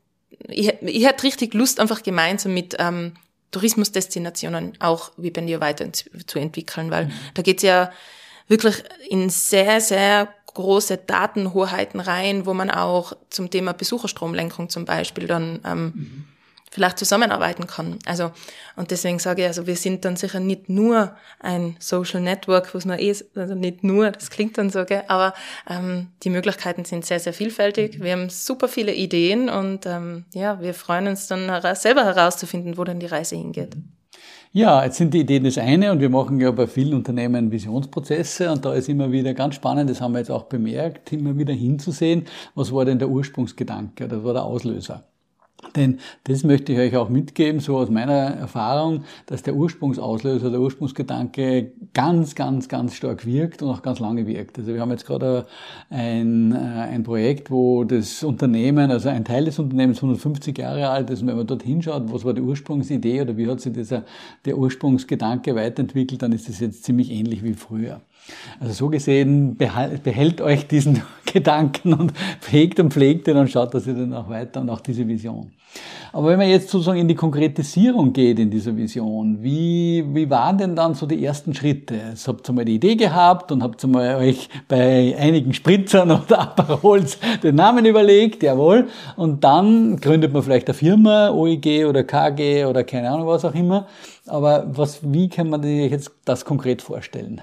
ich, 0.48 0.74
ich 0.82 1.06
hätte 1.06 1.22
richtig 1.22 1.54
Lust, 1.54 1.78
einfach 1.78 2.02
gemeinsam 2.02 2.52
mit 2.52 2.74
ähm, 2.80 3.12
Tourismusdestinationen 3.52 4.72
auch 4.80 5.12
Rebenio 5.18 5.60
weiter 5.60 5.86
zu 5.92 6.40
entwickeln, 6.40 6.90
weil 6.90 7.06
mhm. 7.06 7.12
da 7.34 7.42
geht's 7.42 7.62
ja 7.62 7.92
wirklich 8.48 8.82
in 9.08 9.30
sehr, 9.30 9.80
sehr 9.80 10.34
große 10.54 10.98
Datenhoheiten 10.98 12.00
rein, 12.00 12.46
wo 12.46 12.54
man 12.54 12.70
auch 12.70 13.14
zum 13.30 13.50
Thema 13.50 13.72
Besucherstromlenkung 13.72 14.68
zum 14.68 14.84
Beispiel 14.84 15.26
dann 15.26 15.60
ähm, 15.64 15.84
mhm. 15.84 16.24
vielleicht 16.70 16.98
zusammenarbeiten 16.98 17.66
kann. 17.66 17.98
Also 18.06 18.32
und 18.76 18.90
deswegen 18.90 19.18
sage 19.18 19.42
ich, 19.42 19.48
also 19.48 19.66
wir 19.66 19.76
sind 19.76 20.04
dann 20.04 20.16
sicher 20.16 20.40
nicht 20.40 20.68
nur 20.68 21.16
ein 21.40 21.76
Social 21.78 22.20
Network, 22.20 22.74
was 22.74 22.84
man 22.84 22.98
eh, 22.98 23.14
also 23.34 23.54
nicht 23.54 23.82
nur, 23.82 24.10
das 24.10 24.30
klingt 24.30 24.58
dann 24.58 24.70
so, 24.70 24.84
gell, 24.84 25.04
aber 25.08 25.34
ähm, 25.68 26.08
die 26.22 26.30
Möglichkeiten 26.30 26.84
sind 26.84 27.04
sehr, 27.04 27.20
sehr 27.20 27.32
vielfältig. 27.32 27.98
Mhm. 27.98 28.04
Wir 28.04 28.12
haben 28.12 28.30
super 28.30 28.68
viele 28.68 28.94
Ideen 28.94 29.48
und 29.48 29.86
ähm, 29.86 30.24
ja, 30.34 30.60
wir 30.60 30.74
freuen 30.74 31.08
uns 31.08 31.26
dann 31.26 31.48
selber 31.76 32.04
herauszufinden, 32.04 32.76
wo 32.76 32.84
dann 32.84 33.00
die 33.00 33.06
Reise 33.06 33.36
hingeht. 33.36 33.76
Mhm. 33.76 33.92
Ja, 34.54 34.84
jetzt 34.84 34.98
sind 34.98 35.14
die 35.14 35.20
Ideen 35.20 35.44
das 35.44 35.56
eine 35.56 35.92
und 35.92 36.00
wir 36.00 36.10
machen 36.10 36.38
ja 36.38 36.50
bei 36.50 36.66
vielen 36.66 36.92
Unternehmen 36.94 37.50
Visionsprozesse 37.50 38.50
und 38.52 38.64
da 38.64 38.74
ist 38.74 38.88
immer 38.88 39.10
wieder 39.10 39.32
ganz 39.32 39.54
spannend, 39.54 39.88
das 39.88 40.00
haben 40.02 40.12
wir 40.12 40.18
jetzt 40.18 40.30
auch 40.30 40.44
bemerkt, 40.44 41.10
immer 41.12 41.38
wieder 41.38 41.54
hinzusehen, 41.54 42.26
was 42.54 42.70
war 42.70 42.84
denn 42.84 42.98
der 42.98 43.08
Ursprungsgedanke, 43.08 44.08
das 44.08 44.22
war 44.24 44.34
der 44.34 44.44
Auslöser. 44.44 45.04
Denn 45.76 45.98
das 46.24 46.44
möchte 46.44 46.72
ich 46.72 46.78
euch 46.78 46.96
auch 46.96 47.08
mitgeben, 47.08 47.60
so 47.60 47.78
aus 47.78 47.88
meiner 47.88 48.12
Erfahrung, 48.12 49.04
dass 49.26 49.42
der 49.42 49.54
Ursprungsauslöser, 49.54 50.50
der 50.50 50.60
Ursprungsgedanke 50.60 51.72
ganz, 51.94 52.34
ganz, 52.34 52.68
ganz 52.68 52.94
stark 52.94 53.24
wirkt 53.24 53.62
und 53.62 53.70
auch 53.70 53.82
ganz 53.82 53.98
lange 53.98 54.26
wirkt. 54.26 54.58
Also 54.58 54.74
wir 54.74 54.80
haben 54.80 54.90
jetzt 54.90 55.06
gerade 55.06 55.46
ein, 55.88 56.52
äh, 56.52 56.56
ein 56.56 57.02
Projekt, 57.04 57.50
wo 57.50 57.84
das 57.84 58.22
Unternehmen, 58.22 58.90
also 58.90 59.08
ein 59.08 59.24
Teil 59.24 59.44
des 59.46 59.58
Unternehmens 59.58 59.98
150 59.98 60.58
Jahre 60.58 60.90
alt 60.90 61.10
ist 61.10 61.22
und 61.22 61.28
wenn 61.28 61.36
man 61.36 61.46
dort 61.46 61.62
hinschaut, 61.62 62.12
was 62.12 62.24
war 62.24 62.34
die 62.34 62.42
Ursprungsidee 62.42 63.22
oder 63.22 63.36
wie 63.36 63.48
hat 63.48 63.60
sich 63.60 63.72
dieser, 63.72 64.04
der 64.44 64.58
Ursprungsgedanke 64.58 65.54
weiterentwickelt, 65.54 66.22
dann 66.22 66.32
ist 66.32 66.48
das 66.48 66.60
jetzt 66.60 66.84
ziemlich 66.84 67.10
ähnlich 67.10 67.42
wie 67.42 67.54
früher. 67.54 68.00
Also 68.60 68.72
so 68.72 68.88
gesehen 68.88 69.56
behält 69.56 70.40
euch 70.40 70.66
diesen 70.68 71.02
Gedanken 71.24 71.94
und 71.94 72.12
pflegt 72.40 72.78
und 72.80 72.92
pflegt 72.92 73.28
ihn 73.28 73.36
und 73.36 73.50
schaut, 73.50 73.74
dass 73.74 73.86
ihr 73.86 73.94
dann 73.94 74.12
auch 74.12 74.28
weiter 74.28 74.60
und 74.60 74.70
auch 74.70 74.80
diese 74.80 75.06
Vision. 75.06 75.50
Aber 76.12 76.28
wenn 76.28 76.38
man 76.38 76.48
jetzt 76.48 76.68
sozusagen 76.68 76.98
in 76.98 77.08
die 77.08 77.14
Konkretisierung 77.14 78.12
geht 78.12 78.38
in 78.38 78.50
dieser 78.50 78.76
Vision, 78.76 79.42
wie, 79.42 80.04
wie 80.12 80.28
waren 80.28 80.58
denn 80.58 80.76
dann 80.76 80.94
so 80.94 81.06
die 81.06 81.24
ersten 81.24 81.54
Schritte? 81.54 81.94
Jetzt 82.10 82.28
habt 82.28 82.48
ihr 82.48 82.52
mal 82.52 82.66
die 82.66 82.74
Idee 82.74 82.96
gehabt 82.96 83.50
und 83.50 83.62
habt 83.62 83.82
ihr 83.82 83.88
mal 83.88 84.16
euch 84.16 84.50
bei 84.68 85.16
einigen 85.18 85.54
Spritzern 85.54 86.10
oder 86.10 86.40
Aperols 86.40 87.18
den 87.42 87.54
Namen 87.54 87.86
überlegt, 87.86 88.42
jawohl. 88.42 88.88
Und 89.16 89.42
dann 89.42 89.96
gründet 89.96 90.34
man 90.34 90.42
vielleicht 90.42 90.68
eine 90.68 90.74
Firma, 90.74 91.30
OEG 91.30 91.86
oder 91.86 92.04
KG 92.04 92.66
oder 92.66 92.84
keine 92.84 93.10
Ahnung 93.10 93.26
was 93.26 93.46
auch 93.46 93.54
immer. 93.54 93.86
Aber 94.26 94.66
was, 94.68 95.00
wie 95.02 95.30
kann 95.30 95.48
man 95.48 95.62
sich 95.62 95.90
jetzt 95.90 96.10
das 96.26 96.44
konkret 96.44 96.82
vorstellen? 96.82 97.40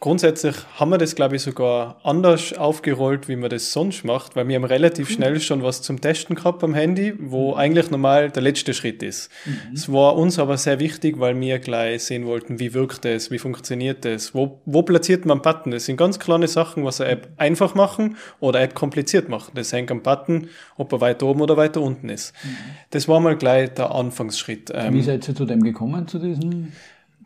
Grundsätzlich 0.00 0.54
haben 0.76 0.90
wir 0.90 0.98
das, 0.98 1.16
glaube 1.16 1.34
ich, 1.34 1.42
sogar 1.42 1.98
anders 2.04 2.52
aufgerollt, 2.52 3.28
wie 3.28 3.34
man 3.34 3.50
das 3.50 3.72
sonst 3.72 4.04
macht, 4.04 4.36
weil 4.36 4.46
wir 4.46 4.54
haben 4.54 4.64
relativ 4.64 5.10
schnell 5.10 5.40
schon 5.40 5.64
was 5.64 5.82
zum 5.82 6.00
Testen 6.00 6.36
gehabt 6.36 6.62
am 6.62 6.72
Handy, 6.72 7.14
wo 7.18 7.50
mhm. 7.50 7.58
eigentlich 7.58 7.90
normal 7.90 8.30
der 8.30 8.42
letzte 8.42 8.74
Schritt 8.74 9.02
ist. 9.02 9.28
Mhm. 9.44 9.74
Es 9.74 9.92
war 9.92 10.14
uns 10.14 10.38
aber 10.38 10.56
sehr 10.56 10.78
wichtig, 10.78 11.18
weil 11.18 11.38
wir 11.40 11.58
gleich 11.58 12.04
sehen 12.04 12.26
wollten, 12.26 12.60
wie 12.60 12.74
wirkt 12.74 13.04
es, 13.06 13.32
wie 13.32 13.38
funktioniert 13.38 14.04
es, 14.04 14.36
wo, 14.36 14.60
wo 14.66 14.82
platziert 14.84 15.26
man 15.26 15.42
Button. 15.42 15.72
Das 15.72 15.86
sind 15.86 15.96
ganz 15.96 16.20
kleine 16.20 16.46
Sachen, 16.46 16.84
was 16.84 17.00
eine 17.00 17.10
App 17.10 17.30
einfach 17.36 17.74
machen 17.74 18.16
oder 18.38 18.60
App 18.60 18.76
kompliziert 18.76 19.28
machen. 19.28 19.50
Das 19.56 19.72
hängt 19.72 19.90
am 19.90 20.02
Button, 20.02 20.48
ob 20.76 20.92
er 20.92 21.00
weiter 21.00 21.26
oben 21.26 21.40
oder 21.40 21.56
weiter 21.56 21.80
unten 21.80 22.08
ist. 22.08 22.34
Mhm. 22.44 22.56
Das 22.90 23.08
war 23.08 23.18
mal 23.18 23.36
gleich 23.36 23.74
der 23.74 23.92
Anfangsschritt. 23.92 24.70
Wie 24.70 24.74
ähm, 24.74 25.02
seid 25.02 25.26
ihr 25.26 25.34
zu 25.34 25.44
dem 25.44 25.64
gekommen, 25.64 26.06
zu 26.06 26.20
diesem 26.20 26.72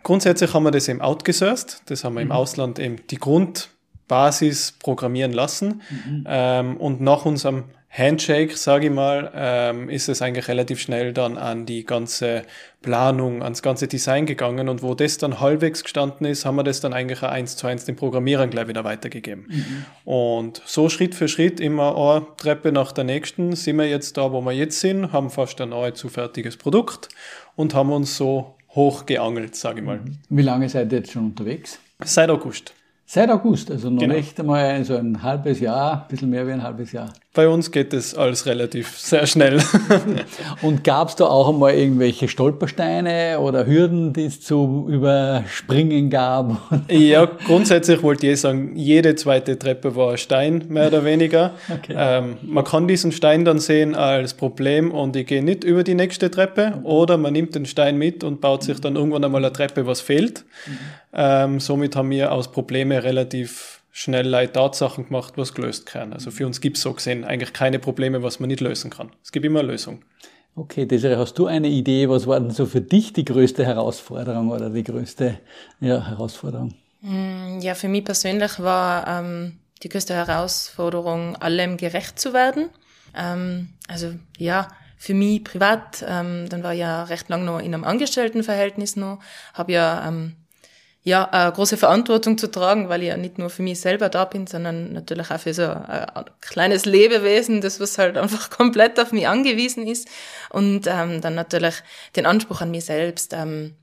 Grundsätzlich 0.02 0.52
haben 0.52 0.64
wir 0.64 0.70
das 0.70 0.88
eben 0.88 1.00
outgesourced. 1.00 1.82
Das 1.86 2.04
haben 2.04 2.14
wir 2.14 2.24
mhm. 2.24 2.30
im 2.30 2.32
Ausland 2.32 2.78
eben 2.78 2.96
die 3.10 3.18
Grundbasis 3.18 4.72
programmieren 4.72 5.32
lassen. 5.32 5.82
Mhm. 5.90 6.24
Ähm, 6.26 6.76
und 6.76 7.00
nach 7.00 7.24
unserem 7.24 7.64
Handshake, 7.94 8.56
sage 8.56 8.86
ich 8.86 8.92
mal, 8.92 9.30
ähm, 9.34 9.90
ist 9.90 10.08
es 10.08 10.22
eigentlich 10.22 10.48
relativ 10.48 10.80
schnell 10.80 11.12
dann 11.12 11.36
an 11.36 11.66
die 11.66 11.84
ganze 11.84 12.44
Planung, 12.80 13.42
ans 13.42 13.60
ganze 13.60 13.86
Design 13.86 14.24
gegangen. 14.24 14.70
Und 14.70 14.82
wo 14.82 14.94
das 14.94 15.18
dann 15.18 15.40
halbwegs 15.40 15.82
gestanden 15.82 16.26
ist, 16.26 16.46
haben 16.46 16.56
wir 16.56 16.64
das 16.64 16.80
dann 16.80 16.94
eigentlich 16.94 17.22
eins 17.22 17.54
zu 17.54 17.66
eins 17.66 17.84
den 17.84 17.94
Programmierern 17.94 18.48
gleich 18.48 18.66
wieder 18.66 18.84
weitergegeben. 18.84 19.44
Mhm. 19.46 20.10
Und 20.10 20.62
so 20.64 20.88
Schritt 20.88 21.14
für 21.14 21.28
Schritt, 21.28 21.60
immer 21.60 21.94
eine 21.94 22.26
Treppe 22.38 22.72
nach 22.72 22.92
der 22.92 23.04
nächsten, 23.04 23.54
sind 23.56 23.76
wir 23.76 23.86
jetzt 23.86 24.16
da, 24.16 24.32
wo 24.32 24.40
wir 24.40 24.52
jetzt 24.52 24.80
sind, 24.80 25.12
haben 25.12 25.28
fast 25.28 25.60
ein 25.60 25.68
nahezu 25.68 26.08
fertiges 26.08 26.56
Produkt 26.56 27.10
und 27.56 27.74
haben 27.74 27.92
uns 27.92 28.16
so 28.16 28.54
hochgeangelt, 28.74 29.54
sage 29.54 29.80
ich 29.80 29.86
mal. 29.86 30.00
Wie 30.28 30.42
lange 30.42 30.68
seid 30.68 30.92
ihr 30.92 30.98
jetzt 30.98 31.12
schon 31.12 31.26
unterwegs? 31.26 31.78
Seit 32.04 32.30
August. 32.30 32.74
Seit 33.06 33.30
August, 33.30 33.70
also 33.70 33.90
noch 33.90 34.00
genau. 34.00 34.14
nicht 34.14 34.40
einmal 34.40 34.84
so 34.84 34.96
ein 34.96 35.22
halbes 35.22 35.60
Jahr, 35.60 36.02
ein 36.02 36.08
bisschen 36.08 36.30
mehr 36.30 36.46
wie 36.46 36.52
ein 36.52 36.62
halbes 36.62 36.92
Jahr. 36.92 37.12
Bei 37.34 37.48
uns 37.48 37.70
geht 37.70 37.94
es 37.94 38.14
alles 38.14 38.44
relativ 38.44 38.98
sehr 38.98 39.26
schnell. 39.26 39.62
Und 40.62 40.84
gab 40.84 41.08
es 41.08 41.16
da 41.16 41.24
auch 41.24 41.48
einmal 41.48 41.72
irgendwelche 41.72 42.28
Stolpersteine 42.28 43.40
oder 43.40 43.66
Hürden, 43.66 44.12
die 44.12 44.26
es 44.26 44.42
zu 44.42 44.86
überspringen 44.88 46.10
gab? 46.10 46.60
Ja, 46.88 47.24
grundsätzlich 47.24 48.02
wollte 48.02 48.26
ich 48.26 48.40
sagen, 48.40 48.76
jede 48.76 49.14
zweite 49.14 49.58
Treppe 49.58 49.96
war 49.96 50.12
ein 50.12 50.18
Stein, 50.18 50.64
mehr 50.68 50.88
oder 50.88 51.04
weniger. 51.04 51.52
Okay. 51.72 51.94
Ähm, 51.96 52.36
man 52.42 52.64
kann 52.64 52.86
diesen 52.86 53.12
Stein 53.12 53.44
dann 53.44 53.58
sehen 53.58 53.94
als 53.94 54.34
Problem 54.34 54.90
und 54.90 55.16
ich 55.16 55.26
gehe 55.26 55.42
nicht 55.42 55.64
über 55.64 55.82
die 55.84 55.94
nächste 55.94 56.30
Treppe 56.30 56.80
oder 56.82 57.16
man 57.16 57.32
nimmt 57.32 57.54
den 57.54 57.64
Stein 57.66 57.96
mit 57.96 58.24
und 58.24 58.40
baut 58.40 58.62
sich 58.62 58.80
dann 58.80 58.96
irgendwann 58.96 59.24
einmal 59.24 59.42
eine 59.42 59.52
Treppe, 59.52 59.86
was 59.86 60.00
fehlt. 60.00 60.44
Mhm. 60.66 60.78
Ähm, 61.14 61.60
somit 61.60 61.96
haben 61.96 62.10
wir 62.10 62.32
aus 62.32 62.52
Probleme 62.52 63.02
relativ 63.02 63.71
schnell 63.92 64.26
Leute 64.26 64.54
Tatsachen 64.54 65.04
gemacht, 65.06 65.34
was 65.36 65.54
gelöst 65.54 65.94
werden. 65.94 66.14
Also 66.14 66.30
für 66.30 66.46
uns 66.46 66.60
gibt 66.60 66.78
es 66.78 66.82
so 66.82 66.92
gesehen 66.94 67.24
eigentlich 67.24 67.52
keine 67.52 67.78
Probleme, 67.78 68.22
was 68.22 68.40
man 68.40 68.48
nicht 68.48 68.60
lösen 68.60 68.90
kann. 68.90 69.12
Es 69.22 69.30
gibt 69.30 69.44
immer 69.44 69.60
eine 69.60 69.68
Lösung. 69.68 70.02
Okay, 70.54 70.86
Desiree, 70.86 71.16
hast 71.16 71.38
du 71.38 71.46
eine 71.46 71.68
Idee, 71.68 72.08
was 72.08 72.26
war 72.26 72.40
denn 72.40 72.50
so 72.50 72.66
für 72.66 72.80
dich 72.80 73.12
die 73.12 73.24
größte 73.24 73.64
Herausforderung 73.64 74.50
oder 74.50 74.70
die 74.70 74.82
größte 74.82 75.38
ja, 75.80 76.06
Herausforderung? 76.06 76.74
Mm, 77.00 77.60
ja, 77.60 77.74
für 77.74 77.88
mich 77.88 78.04
persönlich 78.04 78.58
war 78.58 79.06
ähm, 79.06 79.58
die 79.82 79.88
größte 79.88 80.14
Herausforderung, 80.14 81.36
allem 81.36 81.76
gerecht 81.76 82.18
zu 82.18 82.32
werden. 82.32 82.68
Ähm, 83.14 83.70
also 83.88 84.14
ja, 84.38 84.68
für 84.96 85.14
mich 85.14 85.42
privat, 85.42 86.04
ähm, 86.06 86.48
dann 86.48 86.62
war 86.62 86.74
ich 86.74 86.80
ja 86.80 87.04
recht 87.04 87.28
lang 87.28 87.44
noch 87.44 87.58
in 87.58 87.74
einem 87.74 87.84
Angestelltenverhältnis 87.84 88.96
noch, 88.96 89.20
habe 89.54 89.72
ja 89.72 90.06
ähm, 90.06 90.36
ja, 91.04 91.28
eine 91.30 91.52
große 91.52 91.76
Verantwortung 91.76 92.38
zu 92.38 92.48
tragen, 92.48 92.88
weil 92.88 93.02
ich 93.02 93.08
ja 93.08 93.16
nicht 93.16 93.38
nur 93.38 93.50
für 93.50 93.62
mich 93.62 93.80
selber 93.80 94.08
da 94.08 94.24
bin, 94.24 94.46
sondern 94.46 94.92
natürlich 94.92 95.30
auch 95.32 95.40
für 95.40 95.52
so 95.52 95.64
ein 95.64 96.06
kleines 96.40 96.84
Lebewesen, 96.84 97.60
das 97.60 97.80
was 97.80 97.98
halt 97.98 98.16
einfach 98.16 98.50
komplett 98.56 99.00
auf 99.00 99.10
mich 99.10 99.26
angewiesen 99.26 99.86
ist. 99.86 100.08
Und 100.50 100.86
ähm, 100.86 101.20
dann 101.20 101.34
natürlich 101.34 101.74
den 102.14 102.26
Anspruch 102.26 102.60
an 102.60 102.70
mich 102.70 102.84
selbst, 102.84 103.32
ähm, 103.32 103.74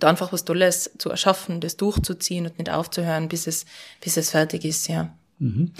da 0.00 0.08
einfach 0.08 0.32
was 0.32 0.44
Tolles 0.44 0.90
zu 0.98 1.10
erschaffen, 1.10 1.60
das 1.60 1.76
durchzuziehen 1.76 2.46
und 2.46 2.58
nicht 2.58 2.70
aufzuhören, 2.70 3.28
bis 3.28 3.46
es, 3.46 3.64
bis 4.00 4.16
es 4.16 4.30
fertig 4.30 4.64
ist, 4.64 4.88
ja. 4.88 5.14
Mhm. 5.38 5.72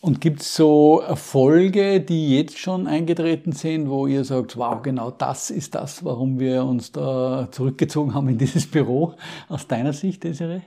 Und 0.00 0.22
gibt 0.22 0.40
es 0.40 0.54
so 0.54 1.00
Erfolge, 1.00 2.00
die 2.00 2.38
jetzt 2.38 2.58
schon 2.58 2.86
eingetreten 2.86 3.52
sind, 3.52 3.90
wo 3.90 4.06
ihr 4.06 4.24
sagt, 4.24 4.56
wow, 4.56 4.80
genau 4.82 5.10
das 5.10 5.50
ist 5.50 5.74
das, 5.74 6.02
warum 6.04 6.38
wir 6.38 6.64
uns 6.64 6.90
da 6.90 7.48
zurückgezogen 7.50 8.14
haben 8.14 8.28
in 8.30 8.38
dieses 8.38 8.70
Büro, 8.70 9.14
aus 9.48 9.66
deiner 9.66 9.92
Sicht, 9.92 10.24
Desiree? 10.24 10.62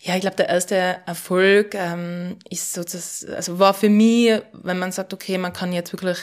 Ja, 0.00 0.14
ich 0.14 0.20
glaube, 0.20 0.36
der 0.36 0.48
erste 0.48 0.76
Erfolg 1.04 1.74
ähm, 1.74 2.36
ist 2.48 2.74
so, 2.74 2.84
dass, 2.84 3.24
also 3.24 3.58
war 3.58 3.74
für 3.74 3.88
mich, 3.88 4.40
wenn 4.52 4.78
man 4.78 4.92
sagt, 4.92 5.12
okay, 5.12 5.36
man 5.36 5.52
kann 5.52 5.72
jetzt 5.72 5.92
wirklich 5.92 6.18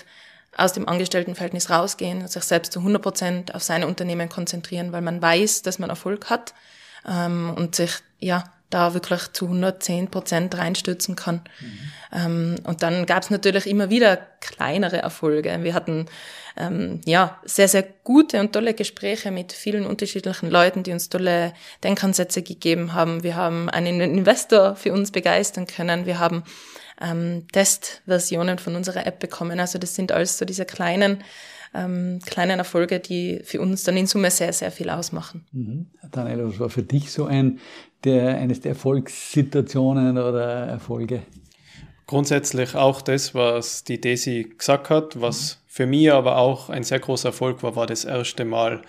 aus 0.55 0.71
dem 0.71 0.87
Angestelltenverhältnis 0.87 1.69
rausgehen 1.69 2.21
und 2.21 2.31
sich 2.31 2.43
selbst 2.43 2.71
zu 2.71 2.79
100 2.79 3.01
Prozent 3.01 3.55
auf 3.55 3.63
seine 3.63 3.87
Unternehmen 3.87 4.29
konzentrieren, 4.29 4.93
weil 4.93 5.01
man 5.01 5.21
weiß, 5.21 5.63
dass 5.63 5.79
man 5.79 5.89
Erfolg 5.89 6.29
hat 6.29 6.53
ähm, 7.05 7.53
und 7.57 7.75
sich 7.75 7.91
ja 8.19 8.43
da 8.69 8.93
wirklich 8.93 9.31
zu 9.33 9.45
110 9.45 10.09
Prozent 10.09 10.57
reinstürzen 10.57 11.15
kann. 11.15 11.41
Mhm. 11.59 11.79
Ähm, 12.11 12.55
und 12.63 12.83
dann 12.83 13.05
gab 13.05 13.23
es 13.23 13.29
natürlich 13.29 13.67
immer 13.67 13.89
wieder 13.89 14.17
kleinere 14.41 14.97
Erfolge. 14.97 15.55
Wir 15.61 15.73
hatten 15.73 16.07
ähm, 16.57 17.01
ja 17.05 17.39
sehr, 17.43 17.67
sehr 17.67 17.83
gute 18.03 18.39
und 18.39 18.53
tolle 18.53 18.73
Gespräche 18.73 19.31
mit 19.31 19.53
vielen 19.53 19.85
unterschiedlichen 19.85 20.49
Leuten, 20.49 20.83
die 20.83 20.91
uns 20.91 21.09
tolle 21.09 21.53
Denkansätze 21.83 22.41
gegeben 22.41 22.93
haben. 22.93 23.23
Wir 23.23 23.35
haben 23.35 23.69
einen 23.69 24.01
Investor 24.01 24.75
für 24.75 24.93
uns 24.93 25.11
begeistern 25.11 25.67
können. 25.67 26.05
Wir 26.05 26.19
haben 26.19 26.43
ähm, 27.01 27.47
Testversionen 27.51 28.59
von 28.59 28.75
unserer 28.75 29.05
App 29.05 29.19
bekommen. 29.19 29.59
Also 29.59 29.79
das 29.79 29.95
sind 29.95 30.11
alles 30.11 30.37
so 30.37 30.45
diese 30.45 30.65
kleinen 30.65 31.23
ähm, 31.73 32.19
kleinen 32.25 32.59
Erfolge, 32.59 32.99
die 32.99 33.41
für 33.43 33.61
uns 33.61 33.83
dann 33.83 33.97
in 33.97 34.07
Summe 34.07 34.31
sehr, 34.31 34.53
sehr 34.53 34.71
viel 34.71 34.89
ausmachen. 34.89 35.45
Mhm. 35.51 35.87
Daniel, 36.11 36.47
was 36.47 36.59
war 36.59 36.69
für 36.69 36.83
dich 36.83 37.11
so 37.11 37.25
ein, 37.25 37.59
der, 38.03 38.37
eines 38.37 38.61
der 38.61 38.71
Erfolgssituationen 38.71 40.17
oder 40.17 40.67
Erfolge? 40.67 41.23
Grundsätzlich 42.05 42.75
auch 42.75 43.01
das, 43.01 43.33
was 43.33 43.83
die 43.83 43.99
Desi 43.99 44.53
gesagt 44.57 44.89
hat, 44.89 45.19
was 45.19 45.61
für 45.67 45.85
mich 45.85 46.11
aber 46.11 46.37
auch 46.37 46.69
ein 46.69 46.83
sehr 46.83 46.99
großer 46.99 47.29
Erfolg 47.29 47.63
war, 47.63 47.75
war 47.75 47.87
das 47.87 48.05
erste 48.05 48.45
Mal 48.45 48.81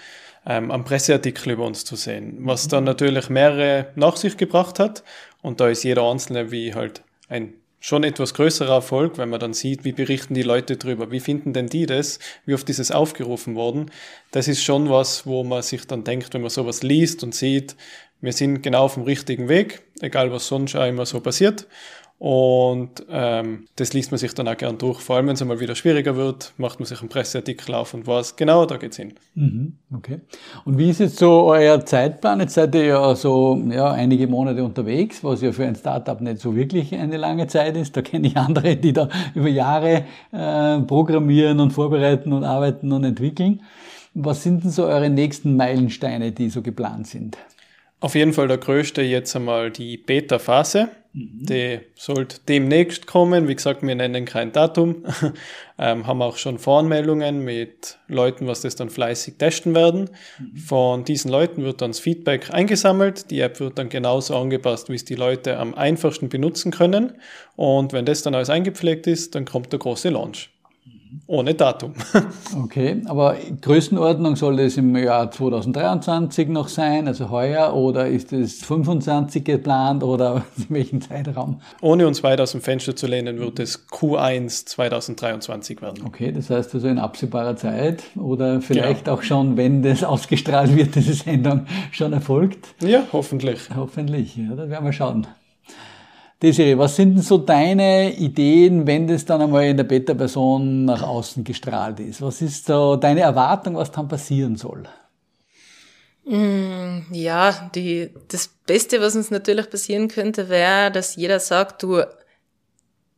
ähm, 0.46 0.70
am 0.70 0.84
Presseartikel 0.84 1.52
über 1.52 1.64
uns 1.64 1.84
zu 1.84 1.96
sehen, 1.96 2.38
was 2.40 2.68
dann 2.68 2.84
natürlich 2.84 3.30
mehrere 3.30 3.86
nach 3.94 4.16
sich 4.16 4.36
gebracht 4.36 4.78
hat. 4.78 5.02
Und 5.42 5.60
da 5.60 5.68
ist 5.68 5.84
jeder 5.84 6.02
Einzelne 6.10 6.50
wie 6.50 6.74
halt 6.74 7.02
ein 7.28 7.54
schon 7.84 8.02
etwas 8.02 8.32
größerer 8.32 8.76
Erfolg, 8.76 9.18
wenn 9.18 9.28
man 9.28 9.38
dann 9.38 9.52
sieht, 9.52 9.84
wie 9.84 9.92
berichten 9.92 10.32
die 10.32 10.42
Leute 10.42 10.78
drüber, 10.78 11.10
wie 11.10 11.20
finden 11.20 11.52
denn 11.52 11.66
die 11.66 11.84
das, 11.84 12.18
wie 12.46 12.54
oft 12.54 12.70
ist 12.70 12.78
es 12.78 12.90
aufgerufen 12.90 13.56
worden. 13.56 13.90
Das 14.30 14.48
ist 14.48 14.64
schon 14.64 14.88
was, 14.88 15.26
wo 15.26 15.44
man 15.44 15.60
sich 15.60 15.86
dann 15.86 16.02
denkt, 16.02 16.32
wenn 16.32 16.40
man 16.40 16.48
sowas 16.48 16.82
liest 16.82 17.22
und 17.22 17.34
sieht, 17.34 17.76
wir 18.22 18.32
sind 18.32 18.62
genau 18.62 18.84
auf 18.84 18.94
dem 18.94 19.02
richtigen 19.02 19.50
Weg, 19.50 19.82
egal 20.00 20.32
was 20.32 20.48
sonst 20.48 20.74
auch 20.76 20.86
immer 20.86 21.04
so 21.04 21.20
passiert. 21.20 21.66
Und 22.18 23.04
ähm, 23.10 23.66
das 23.76 23.92
liest 23.92 24.12
man 24.12 24.18
sich 24.18 24.32
dann 24.34 24.48
auch 24.48 24.56
gern 24.56 24.78
durch. 24.78 25.00
Vor 25.00 25.16
allem, 25.16 25.26
wenn 25.26 25.34
es 25.34 25.42
einmal 25.42 25.60
wieder 25.60 25.74
schwieriger 25.74 26.16
wird, 26.16 26.54
macht 26.56 26.78
man 26.78 26.86
sich 26.86 27.00
einen 27.00 27.08
Presseartikel 27.08 27.74
auf 27.74 27.92
und 27.92 28.06
weiß, 28.06 28.36
genau, 28.36 28.66
da 28.66 28.76
geht's 28.76 28.96
hin. 28.96 29.14
Mhm, 29.34 29.74
okay. 29.94 30.20
Und 30.64 30.78
wie 30.78 30.90
ist 30.90 31.00
jetzt 31.00 31.18
so 31.18 31.44
euer 31.46 31.84
Zeitplan? 31.84 32.40
Jetzt 32.40 32.54
seid 32.54 32.74
ihr 32.76 32.84
ja 32.84 33.14
so 33.16 33.60
ja, 33.68 33.90
einige 33.90 34.28
Monate 34.28 34.62
unterwegs, 34.64 35.22
was 35.24 35.42
ja 35.42 35.52
für 35.52 35.66
ein 35.66 35.74
Startup 35.74 36.20
nicht 36.20 36.38
so 36.38 36.54
wirklich 36.54 36.94
eine 36.94 37.16
lange 37.16 37.46
Zeit 37.48 37.76
ist. 37.76 37.96
Da 37.96 38.02
kenne 38.02 38.28
ich 38.28 38.36
andere, 38.36 38.76
die 38.76 38.92
da 38.92 39.08
über 39.34 39.48
Jahre 39.48 40.04
äh, 40.32 40.80
programmieren 40.80 41.58
und 41.60 41.72
vorbereiten 41.72 42.32
und 42.32 42.44
arbeiten 42.44 42.92
und 42.92 43.04
entwickeln. 43.04 43.60
Was 44.14 44.44
sind 44.44 44.62
denn 44.62 44.70
so 44.70 44.84
eure 44.84 45.10
nächsten 45.10 45.56
Meilensteine, 45.56 46.30
die 46.30 46.48
so 46.48 46.62
geplant 46.62 47.08
sind? 47.08 47.36
Auf 48.04 48.14
jeden 48.14 48.34
Fall 48.34 48.48
der 48.48 48.58
größte 48.58 49.00
jetzt 49.00 49.34
einmal 49.34 49.70
die 49.70 49.96
Beta-Phase. 49.96 50.90
Mhm. 51.14 51.46
Die 51.46 51.80
sollte 51.94 52.36
demnächst 52.46 53.06
kommen. 53.06 53.48
Wie 53.48 53.54
gesagt, 53.54 53.80
wir 53.80 53.94
nennen 53.94 54.26
kein 54.26 54.52
Datum. 54.52 55.06
ähm, 55.78 56.06
haben 56.06 56.20
auch 56.20 56.36
schon 56.36 56.58
Voranmeldungen 56.58 57.42
mit 57.42 57.96
Leuten, 58.06 58.46
was 58.46 58.60
das 58.60 58.76
dann 58.76 58.90
fleißig 58.90 59.38
testen 59.38 59.74
werden. 59.74 60.10
Mhm. 60.38 60.56
Von 60.58 61.04
diesen 61.06 61.30
Leuten 61.30 61.64
wird 61.64 61.80
dann 61.80 61.92
das 61.92 62.00
Feedback 62.00 62.52
eingesammelt. 62.52 63.30
Die 63.30 63.40
App 63.40 63.58
wird 63.58 63.78
dann 63.78 63.88
genauso 63.88 64.36
angepasst, 64.36 64.90
wie 64.90 64.96
es 64.96 65.06
die 65.06 65.14
Leute 65.14 65.56
am 65.56 65.74
einfachsten 65.74 66.28
benutzen 66.28 66.72
können. 66.72 67.14
Und 67.56 67.94
wenn 67.94 68.04
das 68.04 68.20
dann 68.20 68.34
alles 68.34 68.50
eingepflegt 68.50 69.06
ist, 69.06 69.34
dann 69.34 69.46
kommt 69.46 69.72
der 69.72 69.78
große 69.78 70.10
Launch 70.10 70.50
ohne 71.26 71.54
Datum. 71.54 71.92
okay, 72.62 73.02
aber 73.06 73.36
Größenordnung 73.60 74.36
soll 74.36 74.56
das 74.56 74.76
im 74.76 74.96
Jahr 74.96 75.30
2023 75.30 76.48
noch 76.48 76.68
sein, 76.68 77.08
also 77.08 77.30
heuer, 77.30 77.74
oder 77.74 78.08
ist 78.08 78.32
es 78.32 78.64
25 78.64 79.44
geplant 79.44 80.02
oder 80.02 80.44
in 80.56 80.66
welchem 80.74 81.00
Zeitraum? 81.00 81.60
Ohne 81.80 82.06
uns 82.06 82.22
weit 82.22 82.40
aus 82.40 82.52
dem 82.52 82.60
Fenster 82.60 82.96
zu 82.96 83.06
lehnen, 83.06 83.38
wird 83.38 83.58
es 83.58 83.88
Q1 83.88 84.66
2023 84.66 85.82
werden. 85.82 86.04
Okay, 86.06 86.32
das 86.32 86.50
heißt 86.50 86.74
also 86.74 86.88
in 86.88 86.98
absehbarer 86.98 87.56
Zeit 87.56 88.02
oder 88.16 88.60
vielleicht 88.60 89.04
genau. 89.04 89.16
auch 89.16 89.22
schon, 89.22 89.56
wenn 89.56 89.82
das 89.82 90.04
ausgestrahlt 90.04 90.74
wird, 90.76 90.94
diese 90.94 91.14
Sendung 91.14 91.66
schon 91.92 92.12
erfolgt? 92.12 92.74
Ja, 92.82 93.04
hoffentlich. 93.12 93.60
Hoffentlich, 93.74 94.36
ja, 94.36 94.54
da 94.54 94.68
werden 94.68 94.84
wir 94.84 94.92
schauen. 94.92 95.26
Desiree, 96.44 96.78
was 96.78 96.96
sind 96.96 97.14
denn 97.14 97.22
so 97.22 97.38
deine 97.38 98.14
Ideen, 98.14 98.86
wenn 98.86 99.06
das 99.06 99.24
dann 99.24 99.42
einmal 99.42 99.64
in 99.64 99.76
der 99.76 99.84
Beta-Person 99.84 100.84
nach 100.84 101.02
außen 101.02 101.42
gestrahlt 101.42 102.00
ist? 102.00 102.20
Was 102.22 102.42
ist 102.42 102.66
so 102.66 102.96
deine 102.96 103.20
Erwartung, 103.20 103.76
was 103.76 103.90
dann 103.90 104.08
passieren 104.08 104.56
soll? 104.56 104.84
Mm, 106.24 107.00
ja, 107.12 107.70
die, 107.74 108.10
das 108.28 108.48
Beste, 108.66 109.00
was 109.00 109.16
uns 109.16 109.30
natürlich 109.30 109.68
passieren 109.68 110.08
könnte, 110.08 110.48
wäre, 110.48 110.90
dass 110.90 111.16
jeder 111.16 111.40
sagt, 111.40 111.82
du, 111.82 112.02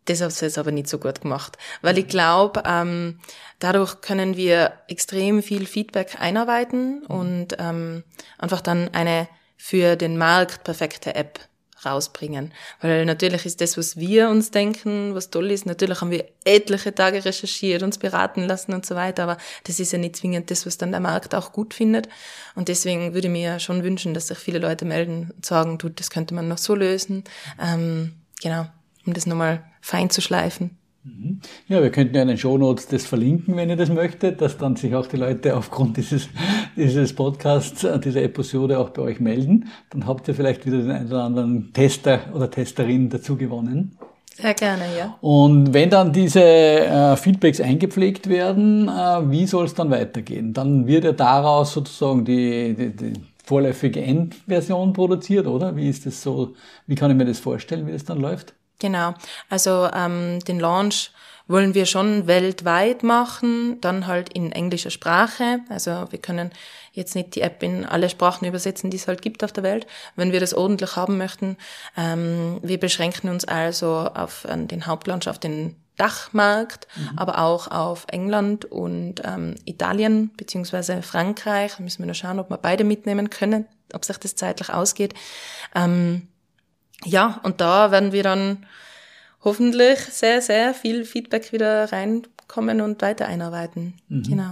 das 0.07 0.21
hast 0.21 0.41
du 0.41 0.47
jetzt 0.47 0.59
aber 0.59 0.73
nicht 0.73 0.89
so 0.89 0.99
gut 0.99 1.21
gemacht. 1.21 1.59
Weil 1.83 1.99
ich 1.99 2.09
glaube, 2.09 2.63
ähm, 2.65 3.21
dadurch 3.59 4.01
können 4.01 4.37
wir 4.37 4.73
extrem 4.89 5.43
viel 5.43 5.67
Feedback 5.67 6.17
einarbeiten 6.21 7.05
und 7.07 7.57
ähm, 7.59 8.05
einfach 8.39 8.61
dann 8.61 8.89
eine 8.95 9.29
für 9.57 9.97
den 9.97 10.17
Markt 10.17 10.65
perfekte 10.65 11.15
App 11.15 11.41
rausbringen. 11.87 12.53
Weil 12.81 13.05
natürlich 13.07 13.47
ist 13.47 13.61
das, 13.61 13.79
was 13.79 13.97
wir 13.97 14.29
uns 14.29 14.51
denken, 14.51 15.15
was 15.15 15.31
toll 15.31 15.51
ist, 15.51 15.67
natürlich 15.67 16.01
haben 16.01 16.11
wir 16.11 16.27
etliche 16.45 16.95
Tage 16.95 17.25
recherchiert, 17.25 17.83
uns 17.83 17.99
beraten 17.99 18.45
lassen 18.45 18.75
und 18.75 18.85
so 18.85 18.95
weiter, 18.95 19.23
aber 19.23 19.39
das 19.65 19.81
ist 19.81 19.93
ja 19.93 19.99
nicht 19.99 20.17
zwingend 20.17 20.51
das, 20.51 20.67
was 20.67 20.79
dann 20.79 20.91
der 20.91 21.01
Markt 21.01 21.35
auch 21.35 21.53
gut 21.53 21.73
findet. 21.73 22.09
Und 22.55 22.69
deswegen 22.69 23.15
würde 23.15 23.29
ich 23.29 23.33
mir 23.33 23.61
schon 23.61 23.83
wünschen, 23.83 24.15
dass 24.15 24.29
sich 24.29 24.39
viele 24.39 24.59
Leute 24.59 24.85
melden 24.85 25.31
und 25.35 25.47
sagen, 25.47 25.79
du, 25.79 25.89
das 25.89 26.11
könnte 26.11 26.35
man 26.35 26.49
noch 26.49 26.59
so 26.59 26.75
lösen. 26.75 27.25
Ähm, 27.61 28.15
genau, 28.43 28.67
um 29.07 29.15
das 29.15 29.27
nochmal 29.27 29.65
fein 29.81 30.11
zu 30.11 30.21
schleifen. 30.21 30.77
Mhm. 31.07 31.41
Ja, 31.69 31.83
wir 31.83 31.91
könnten 31.91 32.17
ja 32.17 32.23
in 32.23 32.29
den 32.29 32.39
Shownotes 32.39 32.89
das 32.89 33.07
verlinken, 33.07 33.57
wenn 33.57 33.71
ihr 33.71 33.77
das 33.77 33.91
möchtet, 33.91 34.41
dass 34.41 34.59
dann 34.59 34.75
sich 34.75 34.93
auch 34.97 35.07
die 35.07 35.17
Leute 35.17 35.57
aufgrund 35.57 35.97
dieses, 35.97 36.29
dieses 36.77 37.15
Podcasts, 37.15 37.85
äh, 37.85 38.01
dieser 38.01 38.23
Episode 38.23 38.79
auch 38.79 38.91
bei 38.91 39.03
euch 39.03 39.21
melden. 39.21 39.69
Dann 39.91 40.07
habt 40.07 40.27
ihr 40.27 40.35
vielleicht 40.35 40.67
wieder 40.67 40.79
den 40.79 40.91
einen 40.91 41.07
oder 41.07 41.23
anderen 41.23 41.73
Tester 41.73 42.21
oder 42.35 42.51
Testerin 42.51 43.09
dazu 43.09 43.37
gewonnen. 43.37 43.97
Sehr 44.35 44.55
gerne, 44.55 44.85
ja. 44.99 45.17
Und 45.21 45.73
wenn 45.73 45.91
dann 45.91 46.13
diese 46.13 46.43
äh, 46.43 47.17
Feedbacks 47.17 47.61
eingepflegt 47.61 48.29
werden, 48.29 48.89
äh, 48.89 49.31
wie 49.31 49.47
soll 49.47 49.67
es 49.67 49.75
dann 49.75 49.91
weitergehen? 49.91 50.53
Dann 50.53 50.89
wird 50.89 51.05
ja 51.05 51.13
daraus 51.13 51.73
sozusagen 51.73 52.25
die, 52.25 52.75
die, 52.75 52.97
die 52.97 53.13
vorläufige 53.45 54.03
Endversion 54.03 54.93
produziert, 54.93 55.47
oder? 55.47 55.77
Wie 55.77 55.89
ist 55.89 56.05
das 56.05 56.21
so? 56.21 56.55
Wie 56.89 56.97
kann 56.97 57.13
ich 57.13 57.17
mir 57.17 57.25
das 57.25 57.39
vorstellen, 57.39 57.87
wie 57.87 57.93
das 57.93 58.05
dann 58.05 58.21
läuft? 58.21 58.56
Genau. 58.79 59.15
Also 59.49 59.89
ähm, 59.93 60.41
den 60.41 60.61
Launch 60.61 61.11
wollen 61.49 61.75
wir 61.75 61.87
schon 61.87 62.27
weltweit 62.27 63.03
machen, 63.03 63.81
dann 63.81 64.07
halt 64.07 64.33
in 64.33 64.53
englischer 64.53 64.91
Sprache. 64.91 65.61
Also 65.69 66.07
wir 66.11 66.19
können 66.19 66.51
jetzt 66.93 67.15
nicht 67.15 67.35
die 67.35 67.43
App 67.43 67.63
in 67.63 67.85
alle 67.85 68.09
Sprachen 68.09 68.47
übersetzen, 68.47 68.91
die 68.91 68.97
es 68.97 69.07
halt 69.07 69.23
gibt 69.23 69.45
auf 69.45 69.53
der 69.53 69.63
Welt, 69.63 69.87
wenn 70.17 70.33
wir 70.33 70.41
das 70.41 70.55
ordentlich 70.55 70.97
haben 70.97 71.19
möchten. 71.19 71.57
Ähm, 71.97 72.59
wir 72.63 72.81
beschränken 72.81 73.29
uns 73.29 73.45
also 73.45 74.11
auf 74.13 74.45
äh, 74.47 74.57
den 74.67 74.87
Hauptlaunch, 74.87 75.29
auf 75.29 75.39
den 75.39 75.77
Dachmarkt, 75.97 76.89
mhm. 76.97 77.19
aber 77.19 77.39
auch 77.39 77.71
auf 77.71 78.07
England 78.09 78.67
und 78.67 79.23
ähm, 79.25 79.55
Italien 79.65 80.31
beziehungsweise 80.37 81.03
Frankreich. 81.03 81.77
Da 81.77 81.83
müssen 81.83 82.01
wir 82.01 82.07
nur 82.07 82.15
schauen, 82.15 82.39
ob 82.39 82.51
wir 82.51 82.59
beide 82.59 82.85
mitnehmen 82.85 83.31
können, 83.31 83.67
ob 83.95 84.05
sich 84.05 84.19
das 84.19 84.35
zeitlich 84.35 84.71
ausgeht. 84.71 85.15
Ähm, 85.75 86.29
ja, 87.05 87.41
und 87.43 87.61
da 87.61 87.91
werden 87.91 88.13
wir 88.13 88.23
dann 88.23 88.67
hoffentlich 89.43 89.99
sehr, 90.01 90.41
sehr 90.41 90.75
viel 90.75 91.05
Feedback 91.05 91.53
wieder 91.53 91.93
reinkommen 91.93 92.81
und 92.81 93.01
weiter 93.03 93.27
einarbeiten. 93.27 93.95
Mhm. 94.09 94.23
Genau. 94.23 94.51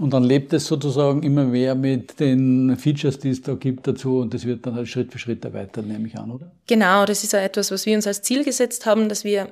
Und 0.00 0.14
dann 0.14 0.24
lebt 0.24 0.54
es 0.54 0.64
sozusagen 0.64 1.22
immer 1.22 1.44
mehr 1.44 1.74
mit 1.74 2.20
den 2.20 2.74
Features, 2.78 3.18
die 3.18 3.28
es 3.28 3.42
da 3.42 3.52
gibt 3.52 3.86
dazu 3.86 4.20
und 4.20 4.32
das 4.32 4.46
wird 4.46 4.64
dann 4.64 4.74
halt 4.74 4.88
Schritt 4.88 5.12
für 5.12 5.18
Schritt 5.18 5.44
erweitert, 5.44 5.86
nehme 5.86 6.08
ich 6.08 6.16
an, 6.16 6.30
oder? 6.30 6.50
Genau, 6.66 7.04
das 7.04 7.22
ist 7.22 7.34
ja 7.34 7.40
etwas, 7.40 7.70
was 7.70 7.84
wir 7.84 7.96
uns 7.96 8.06
als 8.06 8.22
Ziel 8.22 8.42
gesetzt 8.42 8.86
haben, 8.86 9.10
dass 9.10 9.24
wir, 9.24 9.48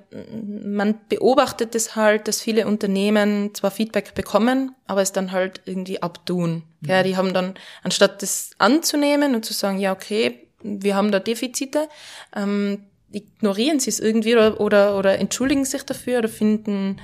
man 0.65 0.95
beobachtet 1.11 1.75
es 1.75 1.97
halt, 1.97 2.29
dass 2.29 2.41
viele 2.41 2.67
Unternehmen 2.67 3.55
zwar 3.55 3.71
Feedback 3.71 4.15
bekommen, 4.15 4.75
aber 4.87 5.03
es 5.03 5.13
dann 5.13 5.33
halt 5.33 5.61
irgendwie 5.67 6.01
abtun. 6.01 6.63
Mhm. 6.81 6.89
Ja, 6.89 7.03
die 7.03 7.19
haben 7.19 7.35
dann, 7.35 7.53
anstatt 7.83 8.23
das 8.23 8.53
anzunehmen 8.57 9.35
und 9.35 9.45
zu 9.45 9.53
sagen, 9.53 9.79
ja, 9.79 9.93
okay, 9.93 10.48
wir 10.63 10.97
haben 10.97 11.13
da 11.13 11.21
Defizite, 11.21 11.89
ähm, 12.35 12.85
ignorieren 13.11 13.81
sie 13.81 13.91
es 13.91 14.01
irgendwie 14.01 14.35
oder, 14.35 14.61
oder, 14.61 14.99
oder 14.99 15.19
entschuldigen 15.19 15.65
sich 15.65 15.83
dafür 15.83 16.19
oder 16.19 16.29
finden 16.29 17.01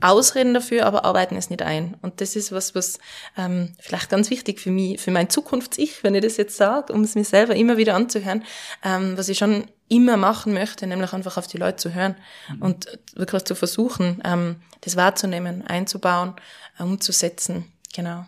Ausreden 0.00 0.54
dafür, 0.54 0.86
aber 0.86 1.04
arbeiten 1.04 1.34
es 1.34 1.50
nicht 1.50 1.62
ein. 1.62 1.96
Und 2.02 2.20
das 2.20 2.36
ist 2.36 2.52
was, 2.52 2.76
was 2.76 3.00
ähm, 3.36 3.74
vielleicht 3.80 4.10
ganz 4.10 4.30
wichtig 4.30 4.60
für 4.60 4.70
mich, 4.70 5.00
für 5.00 5.10
mein 5.10 5.28
Zukunfts-Ich, 5.28 6.04
wenn 6.04 6.14
ich 6.14 6.22
das 6.22 6.36
jetzt 6.36 6.56
sage, 6.56 6.92
um 6.92 7.02
es 7.02 7.16
mir 7.16 7.24
selber 7.24 7.56
immer 7.56 7.76
wieder 7.76 7.96
anzuhören, 7.96 8.44
ähm, 8.84 9.16
was 9.16 9.28
ich 9.28 9.38
schon 9.38 9.64
immer 9.88 10.16
machen 10.16 10.52
möchte, 10.52 10.86
nämlich 10.86 11.12
einfach 11.12 11.36
auf 11.36 11.48
die 11.48 11.56
Leute 11.56 11.78
zu 11.78 11.94
hören 11.94 12.14
mhm. 12.54 12.62
und 12.62 12.98
wirklich 13.16 13.44
zu 13.44 13.56
versuchen, 13.56 14.22
ähm, 14.24 14.56
das 14.82 14.94
wahrzunehmen, 14.94 15.66
einzubauen, 15.66 16.34
umzusetzen. 16.78 17.64
Genau. 17.92 18.24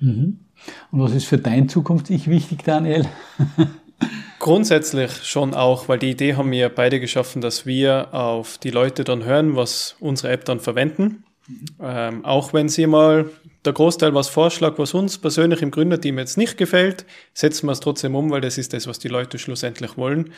Mhm. 0.00 0.40
Und 0.90 1.00
was 1.00 1.14
ist 1.14 1.26
für 1.26 1.38
dein 1.38 1.70
Zukunfts-Ich 1.70 2.28
wichtig, 2.28 2.64
Daniel? 2.64 3.06
Grundsätzlich 4.40 5.12
schon 5.24 5.52
auch, 5.52 5.88
weil 5.88 5.98
die 5.98 6.12
Idee 6.12 6.34
haben 6.34 6.50
wir 6.50 6.70
beide 6.70 6.98
geschaffen, 6.98 7.42
dass 7.42 7.66
wir 7.66 8.14
auf 8.14 8.56
die 8.56 8.70
Leute 8.70 9.04
dann 9.04 9.22
hören, 9.22 9.54
was 9.54 9.96
unsere 10.00 10.32
App 10.32 10.46
dann 10.46 10.60
verwenden. 10.60 11.24
Ähm, 11.78 12.24
auch 12.24 12.54
wenn 12.54 12.70
sie 12.70 12.86
mal 12.86 13.28
der 13.66 13.74
Großteil 13.74 14.14
was 14.14 14.30
vorschlägt, 14.30 14.78
was 14.78 14.94
uns 14.94 15.18
persönlich 15.18 15.60
im 15.60 15.70
Gründerteam 15.70 16.18
jetzt 16.18 16.38
nicht 16.38 16.56
gefällt, 16.56 17.04
setzen 17.34 17.66
wir 17.66 17.72
es 17.72 17.80
trotzdem 17.80 18.14
um, 18.14 18.30
weil 18.30 18.40
das 18.40 18.56
ist 18.56 18.72
das, 18.72 18.86
was 18.86 18.98
die 18.98 19.08
Leute 19.08 19.38
schlussendlich 19.38 19.98
wollen. 19.98 20.32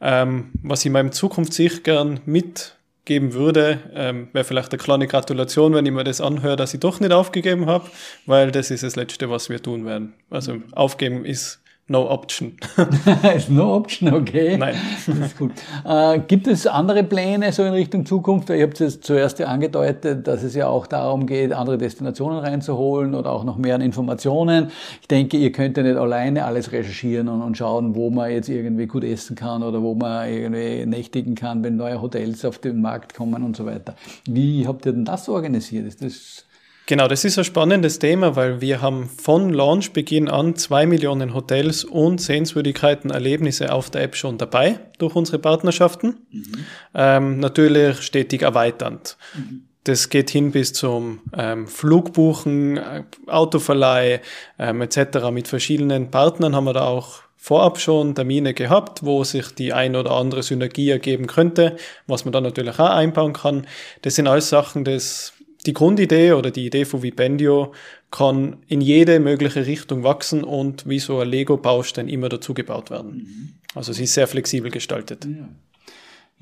Ähm, 0.00 0.52
was 0.62 0.84
ich 0.84 0.92
meinem 0.92 1.10
Zukunftssicht 1.10 1.82
gern 1.82 2.20
mitgeben 2.26 3.32
würde, 3.32 3.80
ähm, 3.92 4.28
wäre 4.32 4.44
vielleicht 4.44 4.70
eine 4.70 4.78
kleine 4.78 5.08
Gratulation, 5.08 5.74
wenn 5.74 5.86
ich 5.86 5.92
mir 5.92 6.04
das 6.04 6.20
anhöre, 6.20 6.54
dass 6.54 6.72
ich 6.72 6.78
doch 6.78 7.00
nicht 7.00 7.10
aufgegeben 7.12 7.66
habe, 7.66 7.90
weil 8.26 8.52
das 8.52 8.70
ist 8.70 8.84
das 8.84 8.94
Letzte, 8.94 9.28
was 9.28 9.48
wir 9.48 9.60
tun 9.60 9.86
werden. 9.86 10.14
Also 10.30 10.58
aufgeben 10.70 11.24
ist 11.24 11.59
No 11.90 12.08
Option. 12.08 12.52
ist 13.36 13.50
No 13.50 13.74
Option, 13.74 14.14
okay. 14.14 14.56
Nein. 14.56 14.76
Das 15.08 15.18
ist 15.18 15.36
gut. 15.36 15.50
Äh, 15.84 16.20
gibt 16.20 16.46
es 16.46 16.68
andere 16.68 17.02
Pläne 17.02 17.50
so 17.50 17.64
in 17.64 17.72
Richtung 17.72 18.06
Zukunft? 18.06 18.48
Ihr 18.48 18.62
habt 18.62 18.80
es 18.80 19.00
zuerst 19.00 19.40
ja 19.40 19.48
angedeutet, 19.48 20.28
dass 20.28 20.44
es 20.44 20.54
ja 20.54 20.68
auch 20.68 20.86
darum 20.86 21.26
geht, 21.26 21.52
andere 21.52 21.78
Destinationen 21.78 22.38
reinzuholen 22.38 23.16
oder 23.16 23.32
auch 23.32 23.42
noch 23.42 23.58
mehr 23.58 23.74
an 23.74 23.80
Informationen. 23.80 24.70
Ich 25.00 25.08
denke, 25.08 25.36
ihr 25.36 25.50
könnt 25.50 25.76
ja 25.78 25.82
nicht 25.82 25.96
alleine 25.96 26.44
alles 26.44 26.70
recherchieren 26.70 27.26
und, 27.26 27.42
und 27.42 27.56
schauen, 27.56 27.96
wo 27.96 28.08
man 28.08 28.30
jetzt 28.30 28.48
irgendwie 28.48 28.86
gut 28.86 29.02
essen 29.02 29.34
kann 29.34 29.64
oder 29.64 29.82
wo 29.82 29.96
man 29.96 30.28
irgendwie 30.28 30.86
nächtigen 30.86 31.34
kann, 31.34 31.64
wenn 31.64 31.74
neue 31.74 32.00
Hotels 32.00 32.44
auf 32.44 32.58
den 32.58 32.80
Markt 32.80 33.14
kommen 33.14 33.42
und 33.42 33.56
so 33.56 33.66
weiter. 33.66 33.96
Wie 34.26 34.64
habt 34.64 34.86
ihr 34.86 34.92
denn 34.92 35.04
das 35.04 35.28
organisiert? 35.28 35.88
Ist 35.88 36.02
das 36.02 36.44
Genau, 36.90 37.06
das 37.06 37.24
ist 37.24 37.38
ein 37.38 37.44
spannendes 37.44 38.00
Thema, 38.00 38.34
weil 38.34 38.60
wir 38.60 38.82
haben 38.82 39.08
von 39.08 39.50
Launchbeginn 39.50 40.28
an 40.28 40.56
zwei 40.56 40.86
Millionen 40.86 41.34
Hotels 41.34 41.84
und 41.84 42.20
Sehenswürdigkeiten, 42.20 43.12
Erlebnisse 43.12 43.72
auf 43.72 43.90
der 43.90 44.02
App 44.02 44.16
schon 44.16 44.38
dabei 44.38 44.80
durch 44.98 45.14
unsere 45.14 45.38
Partnerschaften. 45.38 46.16
Mhm. 46.32 46.44
Ähm, 46.92 47.38
natürlich 47.38 48.02
stetig 48.02 48.42
erweiternd. 48.42 49.16
Mhm. 49.36 49.66
Das 49.84 50.08
geht 50.08 50.30
hin 50.30 50.50
bis 50.50 50.72
zum 50.72 51.20
ähm, 51.38 51.68
Flugbuchen, 51.68 52.78
äh, 52.78 53.04
Autoverleih 53.28 54.20
ähm, 54.58 54.82
etc. 54.82 55.30
Mit 55.30 55.46
verschiedenen 55.46 56.10
Partnern 56.10 56.56
haben 56.56 56.64
wir 56.64 56.72
da 56.72 56.88
auch 56.88 57.20
vorab 57.36 57.78
schon 57.78 58.16
Termine 58.16 58.52
gehabt, 58.52 59.04
wo 59.04 59.22
sich 59.22 59.54
die 59.54 59.72
ein 59.72 59.94
oder 59.94 60.10
andere 60.10 60.42
Synergie 60.42 60.90
ergeben 60.90 61.28
könnte, 61.28 61.76
was 62.08 62.24
man 62.24 62.32
dann 62.32 62.42
natürlich 62.42 62.80
auch 62.80 62.90
einbauen 62.90 63.34
kann. 63.34 63.68
Das 64.02 64.16
sind 64.16 64.26
alles 64.26 64.48
Sachen, 64.48 64.82
das 64.82 65.34
die 65.66 65.72
Grundidee 65.72 66.32
oder 66.32 66.50
die 66.50 66.66
Idee 66.66 66.84
von 66.84 67.02
Vipendio 67.02 67.72
kann 68.10 68.56
in 68.66 68.80
jede 68.80 69.20
mögliche 69.20 69.66
Richtung 69.66 70.02
wachsen 70.02 70.42
und 70.42 70.88
wie 70.88 70.98
so 70.98 71.20
ein 71.20 71.28
Lego-Baustein 71.28 72.08
immer 72.08 72.28
dazu 72.28 72.54
gebaut 72.54 72.90
werden. 72.90 73.12
Mhm. 73.12 73.48
Also 73.74 73.92
sie 73.92 74.04
ist 74.04 74.14
sehr 74.14 74.26
flexibel 74.26 74.70
gestaltet. 74.70 75.24
Ja. 75.24 75.48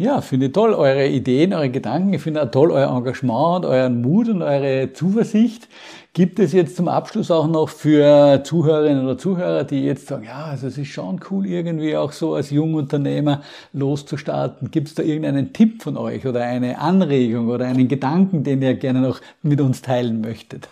Ja, 0.00 0.20
finde 0.20 0.46
ich 0.46 0.52
toll, 0.52 0.74
eure 0.74 1.08
Ideen, 1.08 1.52
eure 1.52 1.70
Gedanken. 1.70 2.12
Ich 2.12 2.22
finde 2.22 2.40
auch 2.44 2.50
toll 2.52 2.70
euer 2.70 2.88
Engagement 2.96 3.64
und 3.64 3.70
euren 3.72 4.00
Mut 4.00 4.28
und 4.28 4.42
eure 4.42 4.92
Zuversicht. 4.92 5.66
Gibt 6.12 6.38
es 6.38 6.52
jetzt 6.52 6.76
zum 6.76 6.86
Abschluss 6.86 7.32
auch 7.32 7.48
noch 7.48 7.68
für 7.68 8.44
Zuhörerinnen 8.44 9.04
oder 9.04 9.18
Zuhörer, 9.18 9.64
die 9.64 9.82
jetzt 9.82 10.06
sagen, 10.06 10.22
ja, 10.22 10.44
also 10.44 10.68
es 10.68 10.78
ist 10.78 10.86
schon 10.86 11.20
cool, 11.30 11.46
irgendwie 11.46 11.96
auch 11.96 12.12
so 12.12 12.34
als 12.34 12.50
Jungunternehmer 12.50 13.42
loszustarten. 13.72 14.70
Gibt 14.70 14.86
es 14.86 14.94
da 14.94 15.02
irgendeinen 15.02 15.52
Tipp 15.52 15.82
von 15.82 15.96
euch 15.96 16.24
oder 16.24 16.44
eine 16.44 16.78
Anregung 16.78 17.48
oder 17.48 17.66
einen 17.66 17.88
Gedanken, 17.88 18.44
den 18.44 18.62
ihr 18.62 18.74
gerne 18.74 19.00
noch 19.00 19.20
mit 19.42 19.60
uns 19.60 19.82
teilen 19.82 20.20
möchtet? 20.20 20.68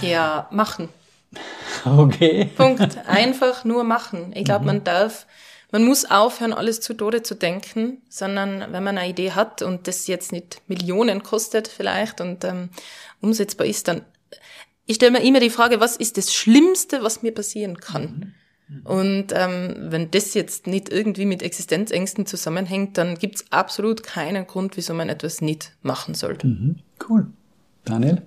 Ja, 0.00 0.48
machen. 0.50 0.88
Okay. 1.84 2.48
Punkt. 2.56 2.96
Einfach 3.08 3.64
nur 3.64 3.82
machen. 3.82 4.32
Ich 4.34 4.44
glaube, 4.44 4.66
man 4.66 4.84
darf 4.84 5.26
man 5.72 5.84
muss 5.84 6.04
aufhören, 6.04 6.52
alles 6.52 6.80
zu 6.80 6.94
Tode 6.94 7.22
zu 7.22 7.34
denken, 7.34 8.02
sondern 8.08 8.72
wenn 8.72 8.84
man 8.84 8.98
eine 8.98 9.10
Idee 9.10 9.32
hat 9.32 9.62
und 9.62 9.88
das 9.88 10.06
jetzt 10.06 10.30
nicht 10.30 10.62
Millionen 10.68 11.22
kostet 11.22 11.66
vielleicht 11.66 12.20
und 12.20 12.44
ähm, 12.44 12.68
umsetzbar 13.20 13.66
ist, 13.66 13.88
dann 13.88 14.02
ich 14.86 14.96
stelle 14.96 15.12
mir 15.12 15.22
immer 15.22 15.40
die 15.40 15.50
Frage, 15.50 15.80
was 15.80 15.96
ist 15.96 16.18
das 16.18 16.34
Schlimmste, 16.34 17.02
was 17.02 17.22
mir 17.22 17.32
passieren 17.32 17.78
kann? 17.78 18.34
Mhm. 18.68 18.86
Und 18.86 19.26
ähm, 19.32 19.76
wenn 19.90 20.10
das 20.10 20.34
jetzt 20.34 20.66
nicht 20.66 20.88
irgendwie 20.88 21.24
mit 21.24 21.42
Existenzängsten 21.42 22.26
zusammenhängt, 22.26 22.98
dann 22.98 23.16
gibt's 23.16 23.44
absolut 23.50 24.02
keinen 24.02 24.46
Grund, 24.46 24.76
wieso 24.76 24.92
man 24.92 25.08
etwas 25.08 25.40
nicht 25.40 25.72
machen 25.82 26.14
sollte. 26.14 26.46
Mhm. 26.46 26.76
Cool. 27.08 27.28
Daniel? 27.84 28.22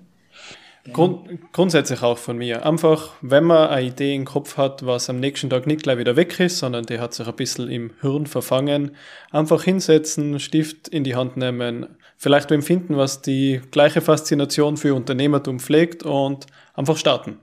Grund, 0.92 1.52
grundsätzlich 1.52 2.02
auch 2.02 2.18
von 2.18 2.38
mir. 2.38 2.64
Einfach, 2.64 3.12
wenn 3.20 3.44
man 3.44 3.68
eine 3.68 3.86
Idee 3.86 4.14
im 4.14 4.24
Kopf 4.24 4.56
hat, 4.56 4.84
was 4.86 5.10
am 5.10 5.18
nächsten 5.18 5.50
Tag 5.50 5.66
nicht 5.66 5.82
gleich 5.82 5.98
wieder 5.98 6.16
weg 6.16 6.38
ist, 6.40 6.58
sondern 6.58 6.86
die 6.86 6.98
hat 6.98 7.14
sich 7.14 7.26
ein 7.26 7.34
bisschen 7.34 7.68
im 7.68 7.92
Hirn 8.00 8.26
verfangen, 8.26 8.92
einfach 9.30 9.62
hinsetzen, 9.62 10.38
Stift 10.38 10.88
in 10.88 11.04
die 11.04 11.16
Hand 11.16 11.36
nehmen, 11.36 11.86
vielleicht 12.16 12.50
empfinden, 12.50 12.96
was 12.96 13.22
die 13.22 13.60
gleiche 13.70 14.00
Faszination 14.00 14.76
für 14.76 14.94
Unternehmertum 14.94 15.60
pflegt 15.60 16.02
und 16.02 16.46
einfach 16.74 16.96
starten. 16.96 17.38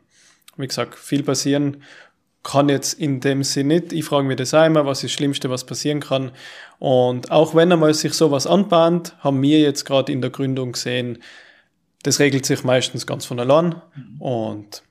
Wie 0.57 0.67
gesagt, 0.67 0.95
viel 0.95 1.23
passieren 1.23 1.83
kann 2.43 2.67
jetzt 2.67 2.99
in 2.99 3.21
dem 3.21 3.43
Sinne 3.43 3.75
nicht. 3.75 3.93
Ich 3.93 4.03
frage 4.03 4.27
mich 4.27 4.35
das 4.35 4.53
immer, 4.53 4.85
was 4.85 4.99
ist 4.99 5.11
das 5.11 5.11
Schlimmste, 5.13 5.49
was 5.49 5.65
passieren 5.65 6.01
kann. 6.01 6.31
Und 6.77 7.31
auch 7.31 7.55
wenn 7.55 7.71
einmal 7.71 7.93
sich 7.93 8.13
sowas 8.13 8.45
anbahnt, 8.45 9.15
haben 9.19 9.41
wir 9.41 9.59
jetzt 9.59 9.85
gerade 9.85 10.11
in 10.11 10.21
der 10.21 10.29
Gründung 10.29 10.73
gesehen, 10.73 11.19
das 12.03 12.19
regelt 12.19 12.45
sich 12.45 12.63
meistens 12.63 13.07
ganz 13.07 13.25
von 13.25 13.39
allein 13.39 13.81
und 14.19 14.83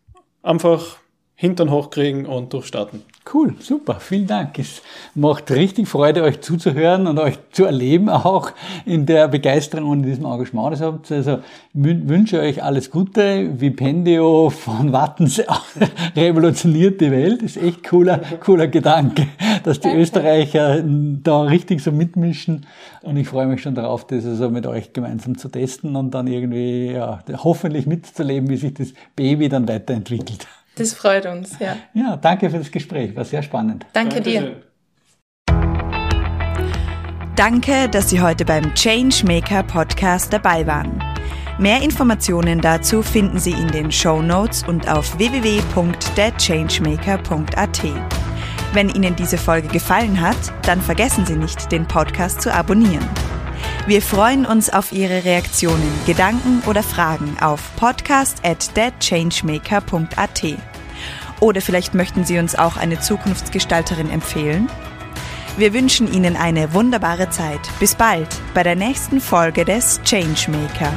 einfach 0.42 0.96
Hintern 1.42 1.72
hochkriegen 1.72 2.24
und 2.24 2.52
durchstarten. 2.52 3.02
Cool, 3.34 3.56
super, 3.58 3.96
vielen 3.98 4.28
Dank. 4.28 4.60
Es 4.60 4.80
macht 5.16 5.50
richtig 5.50 5.88
Freude, 5.88 6.22
euch 6.22 6.40
zuzuhören 6.40 7.08
und 7.08 7.18
euch 7.18 7.36
zu 7.50 7.64
erleben, 7.64 8.08
auch 8.08 8.52
in 8.86 9.06
der 9.06 9.26
Begeisterung 9.26 9.90
und 9.90 10.04
in 10.04 10.10
diesem 10.10 10.24
Engagement, 10.24 10.74
das 10.74 10.80
habt. 10.80 11.10
Also 11.10 11.40
wünsche 11.72 12.38
euch 12.38 12.62
alles 12.62 12.92
Gute. 12.92 13.60
Vipendio 13.60 14.50
von 14.50 14.92
Wattens 14.92 15.42
revolutioniert 16.16 17.00
die 17.00 17.10
Welt. 17.10 17.42
Das 17.42 17.56
ist 17.56 17.62
echt 17.64 17.82
cooler, 17.88 18.20
cooler 18.38 18.68
Gedanke, 18.68 19.26
dass 19.64 19.80
die 19.80 19.90
Österreicher 19.90 20.80
da 20.80 21.42
richtig 21.42 21.82
so 21.82 21.90
mitmischen. 21.90 22.66
Und 23.02 23.16
ich 23.16 23.26
freue 23.26 23.46
mich 23.48 23.62
schon 23.62 23.74
darauf, 23.74 24.06
das 24.06 24.24
also 24.24 24.48
mit 24.48 24.64
euch 24.68 24.92
gemeinsam 24.92 25.36
zu 25.36 25.48
testen 25.48 25.96
und 25.96 26.12
dann 26.12 26.28
irgendwie, 26.28 26.92
ja, 26.92 27.18
hoffentlich 27.42 27.86
mitzuleben, 27.86 28.48
wie 28.48 28.58
sich 28.58 28.74
das 28.74 28.94
Baby 29.16 29.48
dann 29.48 29.66
weiterentwickelt. 29.66 30.46
Das 30.76 30.94
freut 30.94 31.26
uns, 31.26 31.58
ja. 31.58 31.76
Ja, 31.94 32.16
danke 32.16 32.50
für 32.50 32.58
das 32.58 32.70
Gespräch, 32.70 33.14
war 33.14 33.24
sehr 33.24 33.42
spannend. 33.42 33.86
Danke 33.92 34.20
dir. 34.20 34.62
Danke, 37.36 37.88
dass 37.88 38.10
Sie 38.10 38.20
heute 38.20 38.44
beim 38.44 38.74
Changemaker 38.74 39.62
Podcast 39.62 40.32
dabei 40.32 40.66
waren. 40.66 41.02
Mehr 41.58 41.82
Informationen 41.82 42.60
dazu 42.60 43.02
finden 43.02 43.38
Sie 43.38 43.52
in 43.52 43.68
den 43.68 43.92
Show 43.92 44.22
Notes 44.22 44.64
und 44.66 44.88
auf 44.88 45.18
www.thechangemaker.at. 45.18 47.82
Wenn 48.72 48.88
Ihnen 48.88 49.14
diese 49.16 49.38
Folge 49.38 49.68
gefallen 49.68 50.20
hat, 50.20 50.36
dann 50.62 50.80
vergessen 50.80 51.26
Sie 51.26 51.36
nicht, 51.36 51.70
den 51.70 51.86
Podcast 51.86 52.40
zu 52.40 52.52
abonnieren. 52.52 53.06
Wir 53.86 54.00
freuen 54.00 54.46
uns 54.46 54.70
auf 54.70 54.92
Ihre 54.92 55.24
Reaktionen, 55.24 55.92
Gedanken 56.06 56.62
oder 56.66 56.82
Fragen 56.82 57.36
auf 57.40 57.74
podcast 57.76 58.38
at. 58.44 58.70
Oder 61.40 61.60
vielleicht 61.60 61.94
möchten 61.94 62.24
Sie 62.24 62.38
uns 62.38 62.54
auch 62.54 62.76
eine 62.76 63.00
Zukunftsgestalterin 63.00 64.10
empfehlen? 64.10 64.68
Wir 65.56 65.74
wünschen 65.74 66.12
Ihnen 66.12 66.36
eine 66.36 66.72
wunderbare 66.72 67.28
Zeit. 67.30 67.60
Bis 67.78 67.94
bald 67.94 68.28
bei 68.54 68.62
der 68.62 68.76
nächsten 68.76 69.20
Folge 69.20 69.64
des 69.64 70.00
Changemaker. 70.04 70.92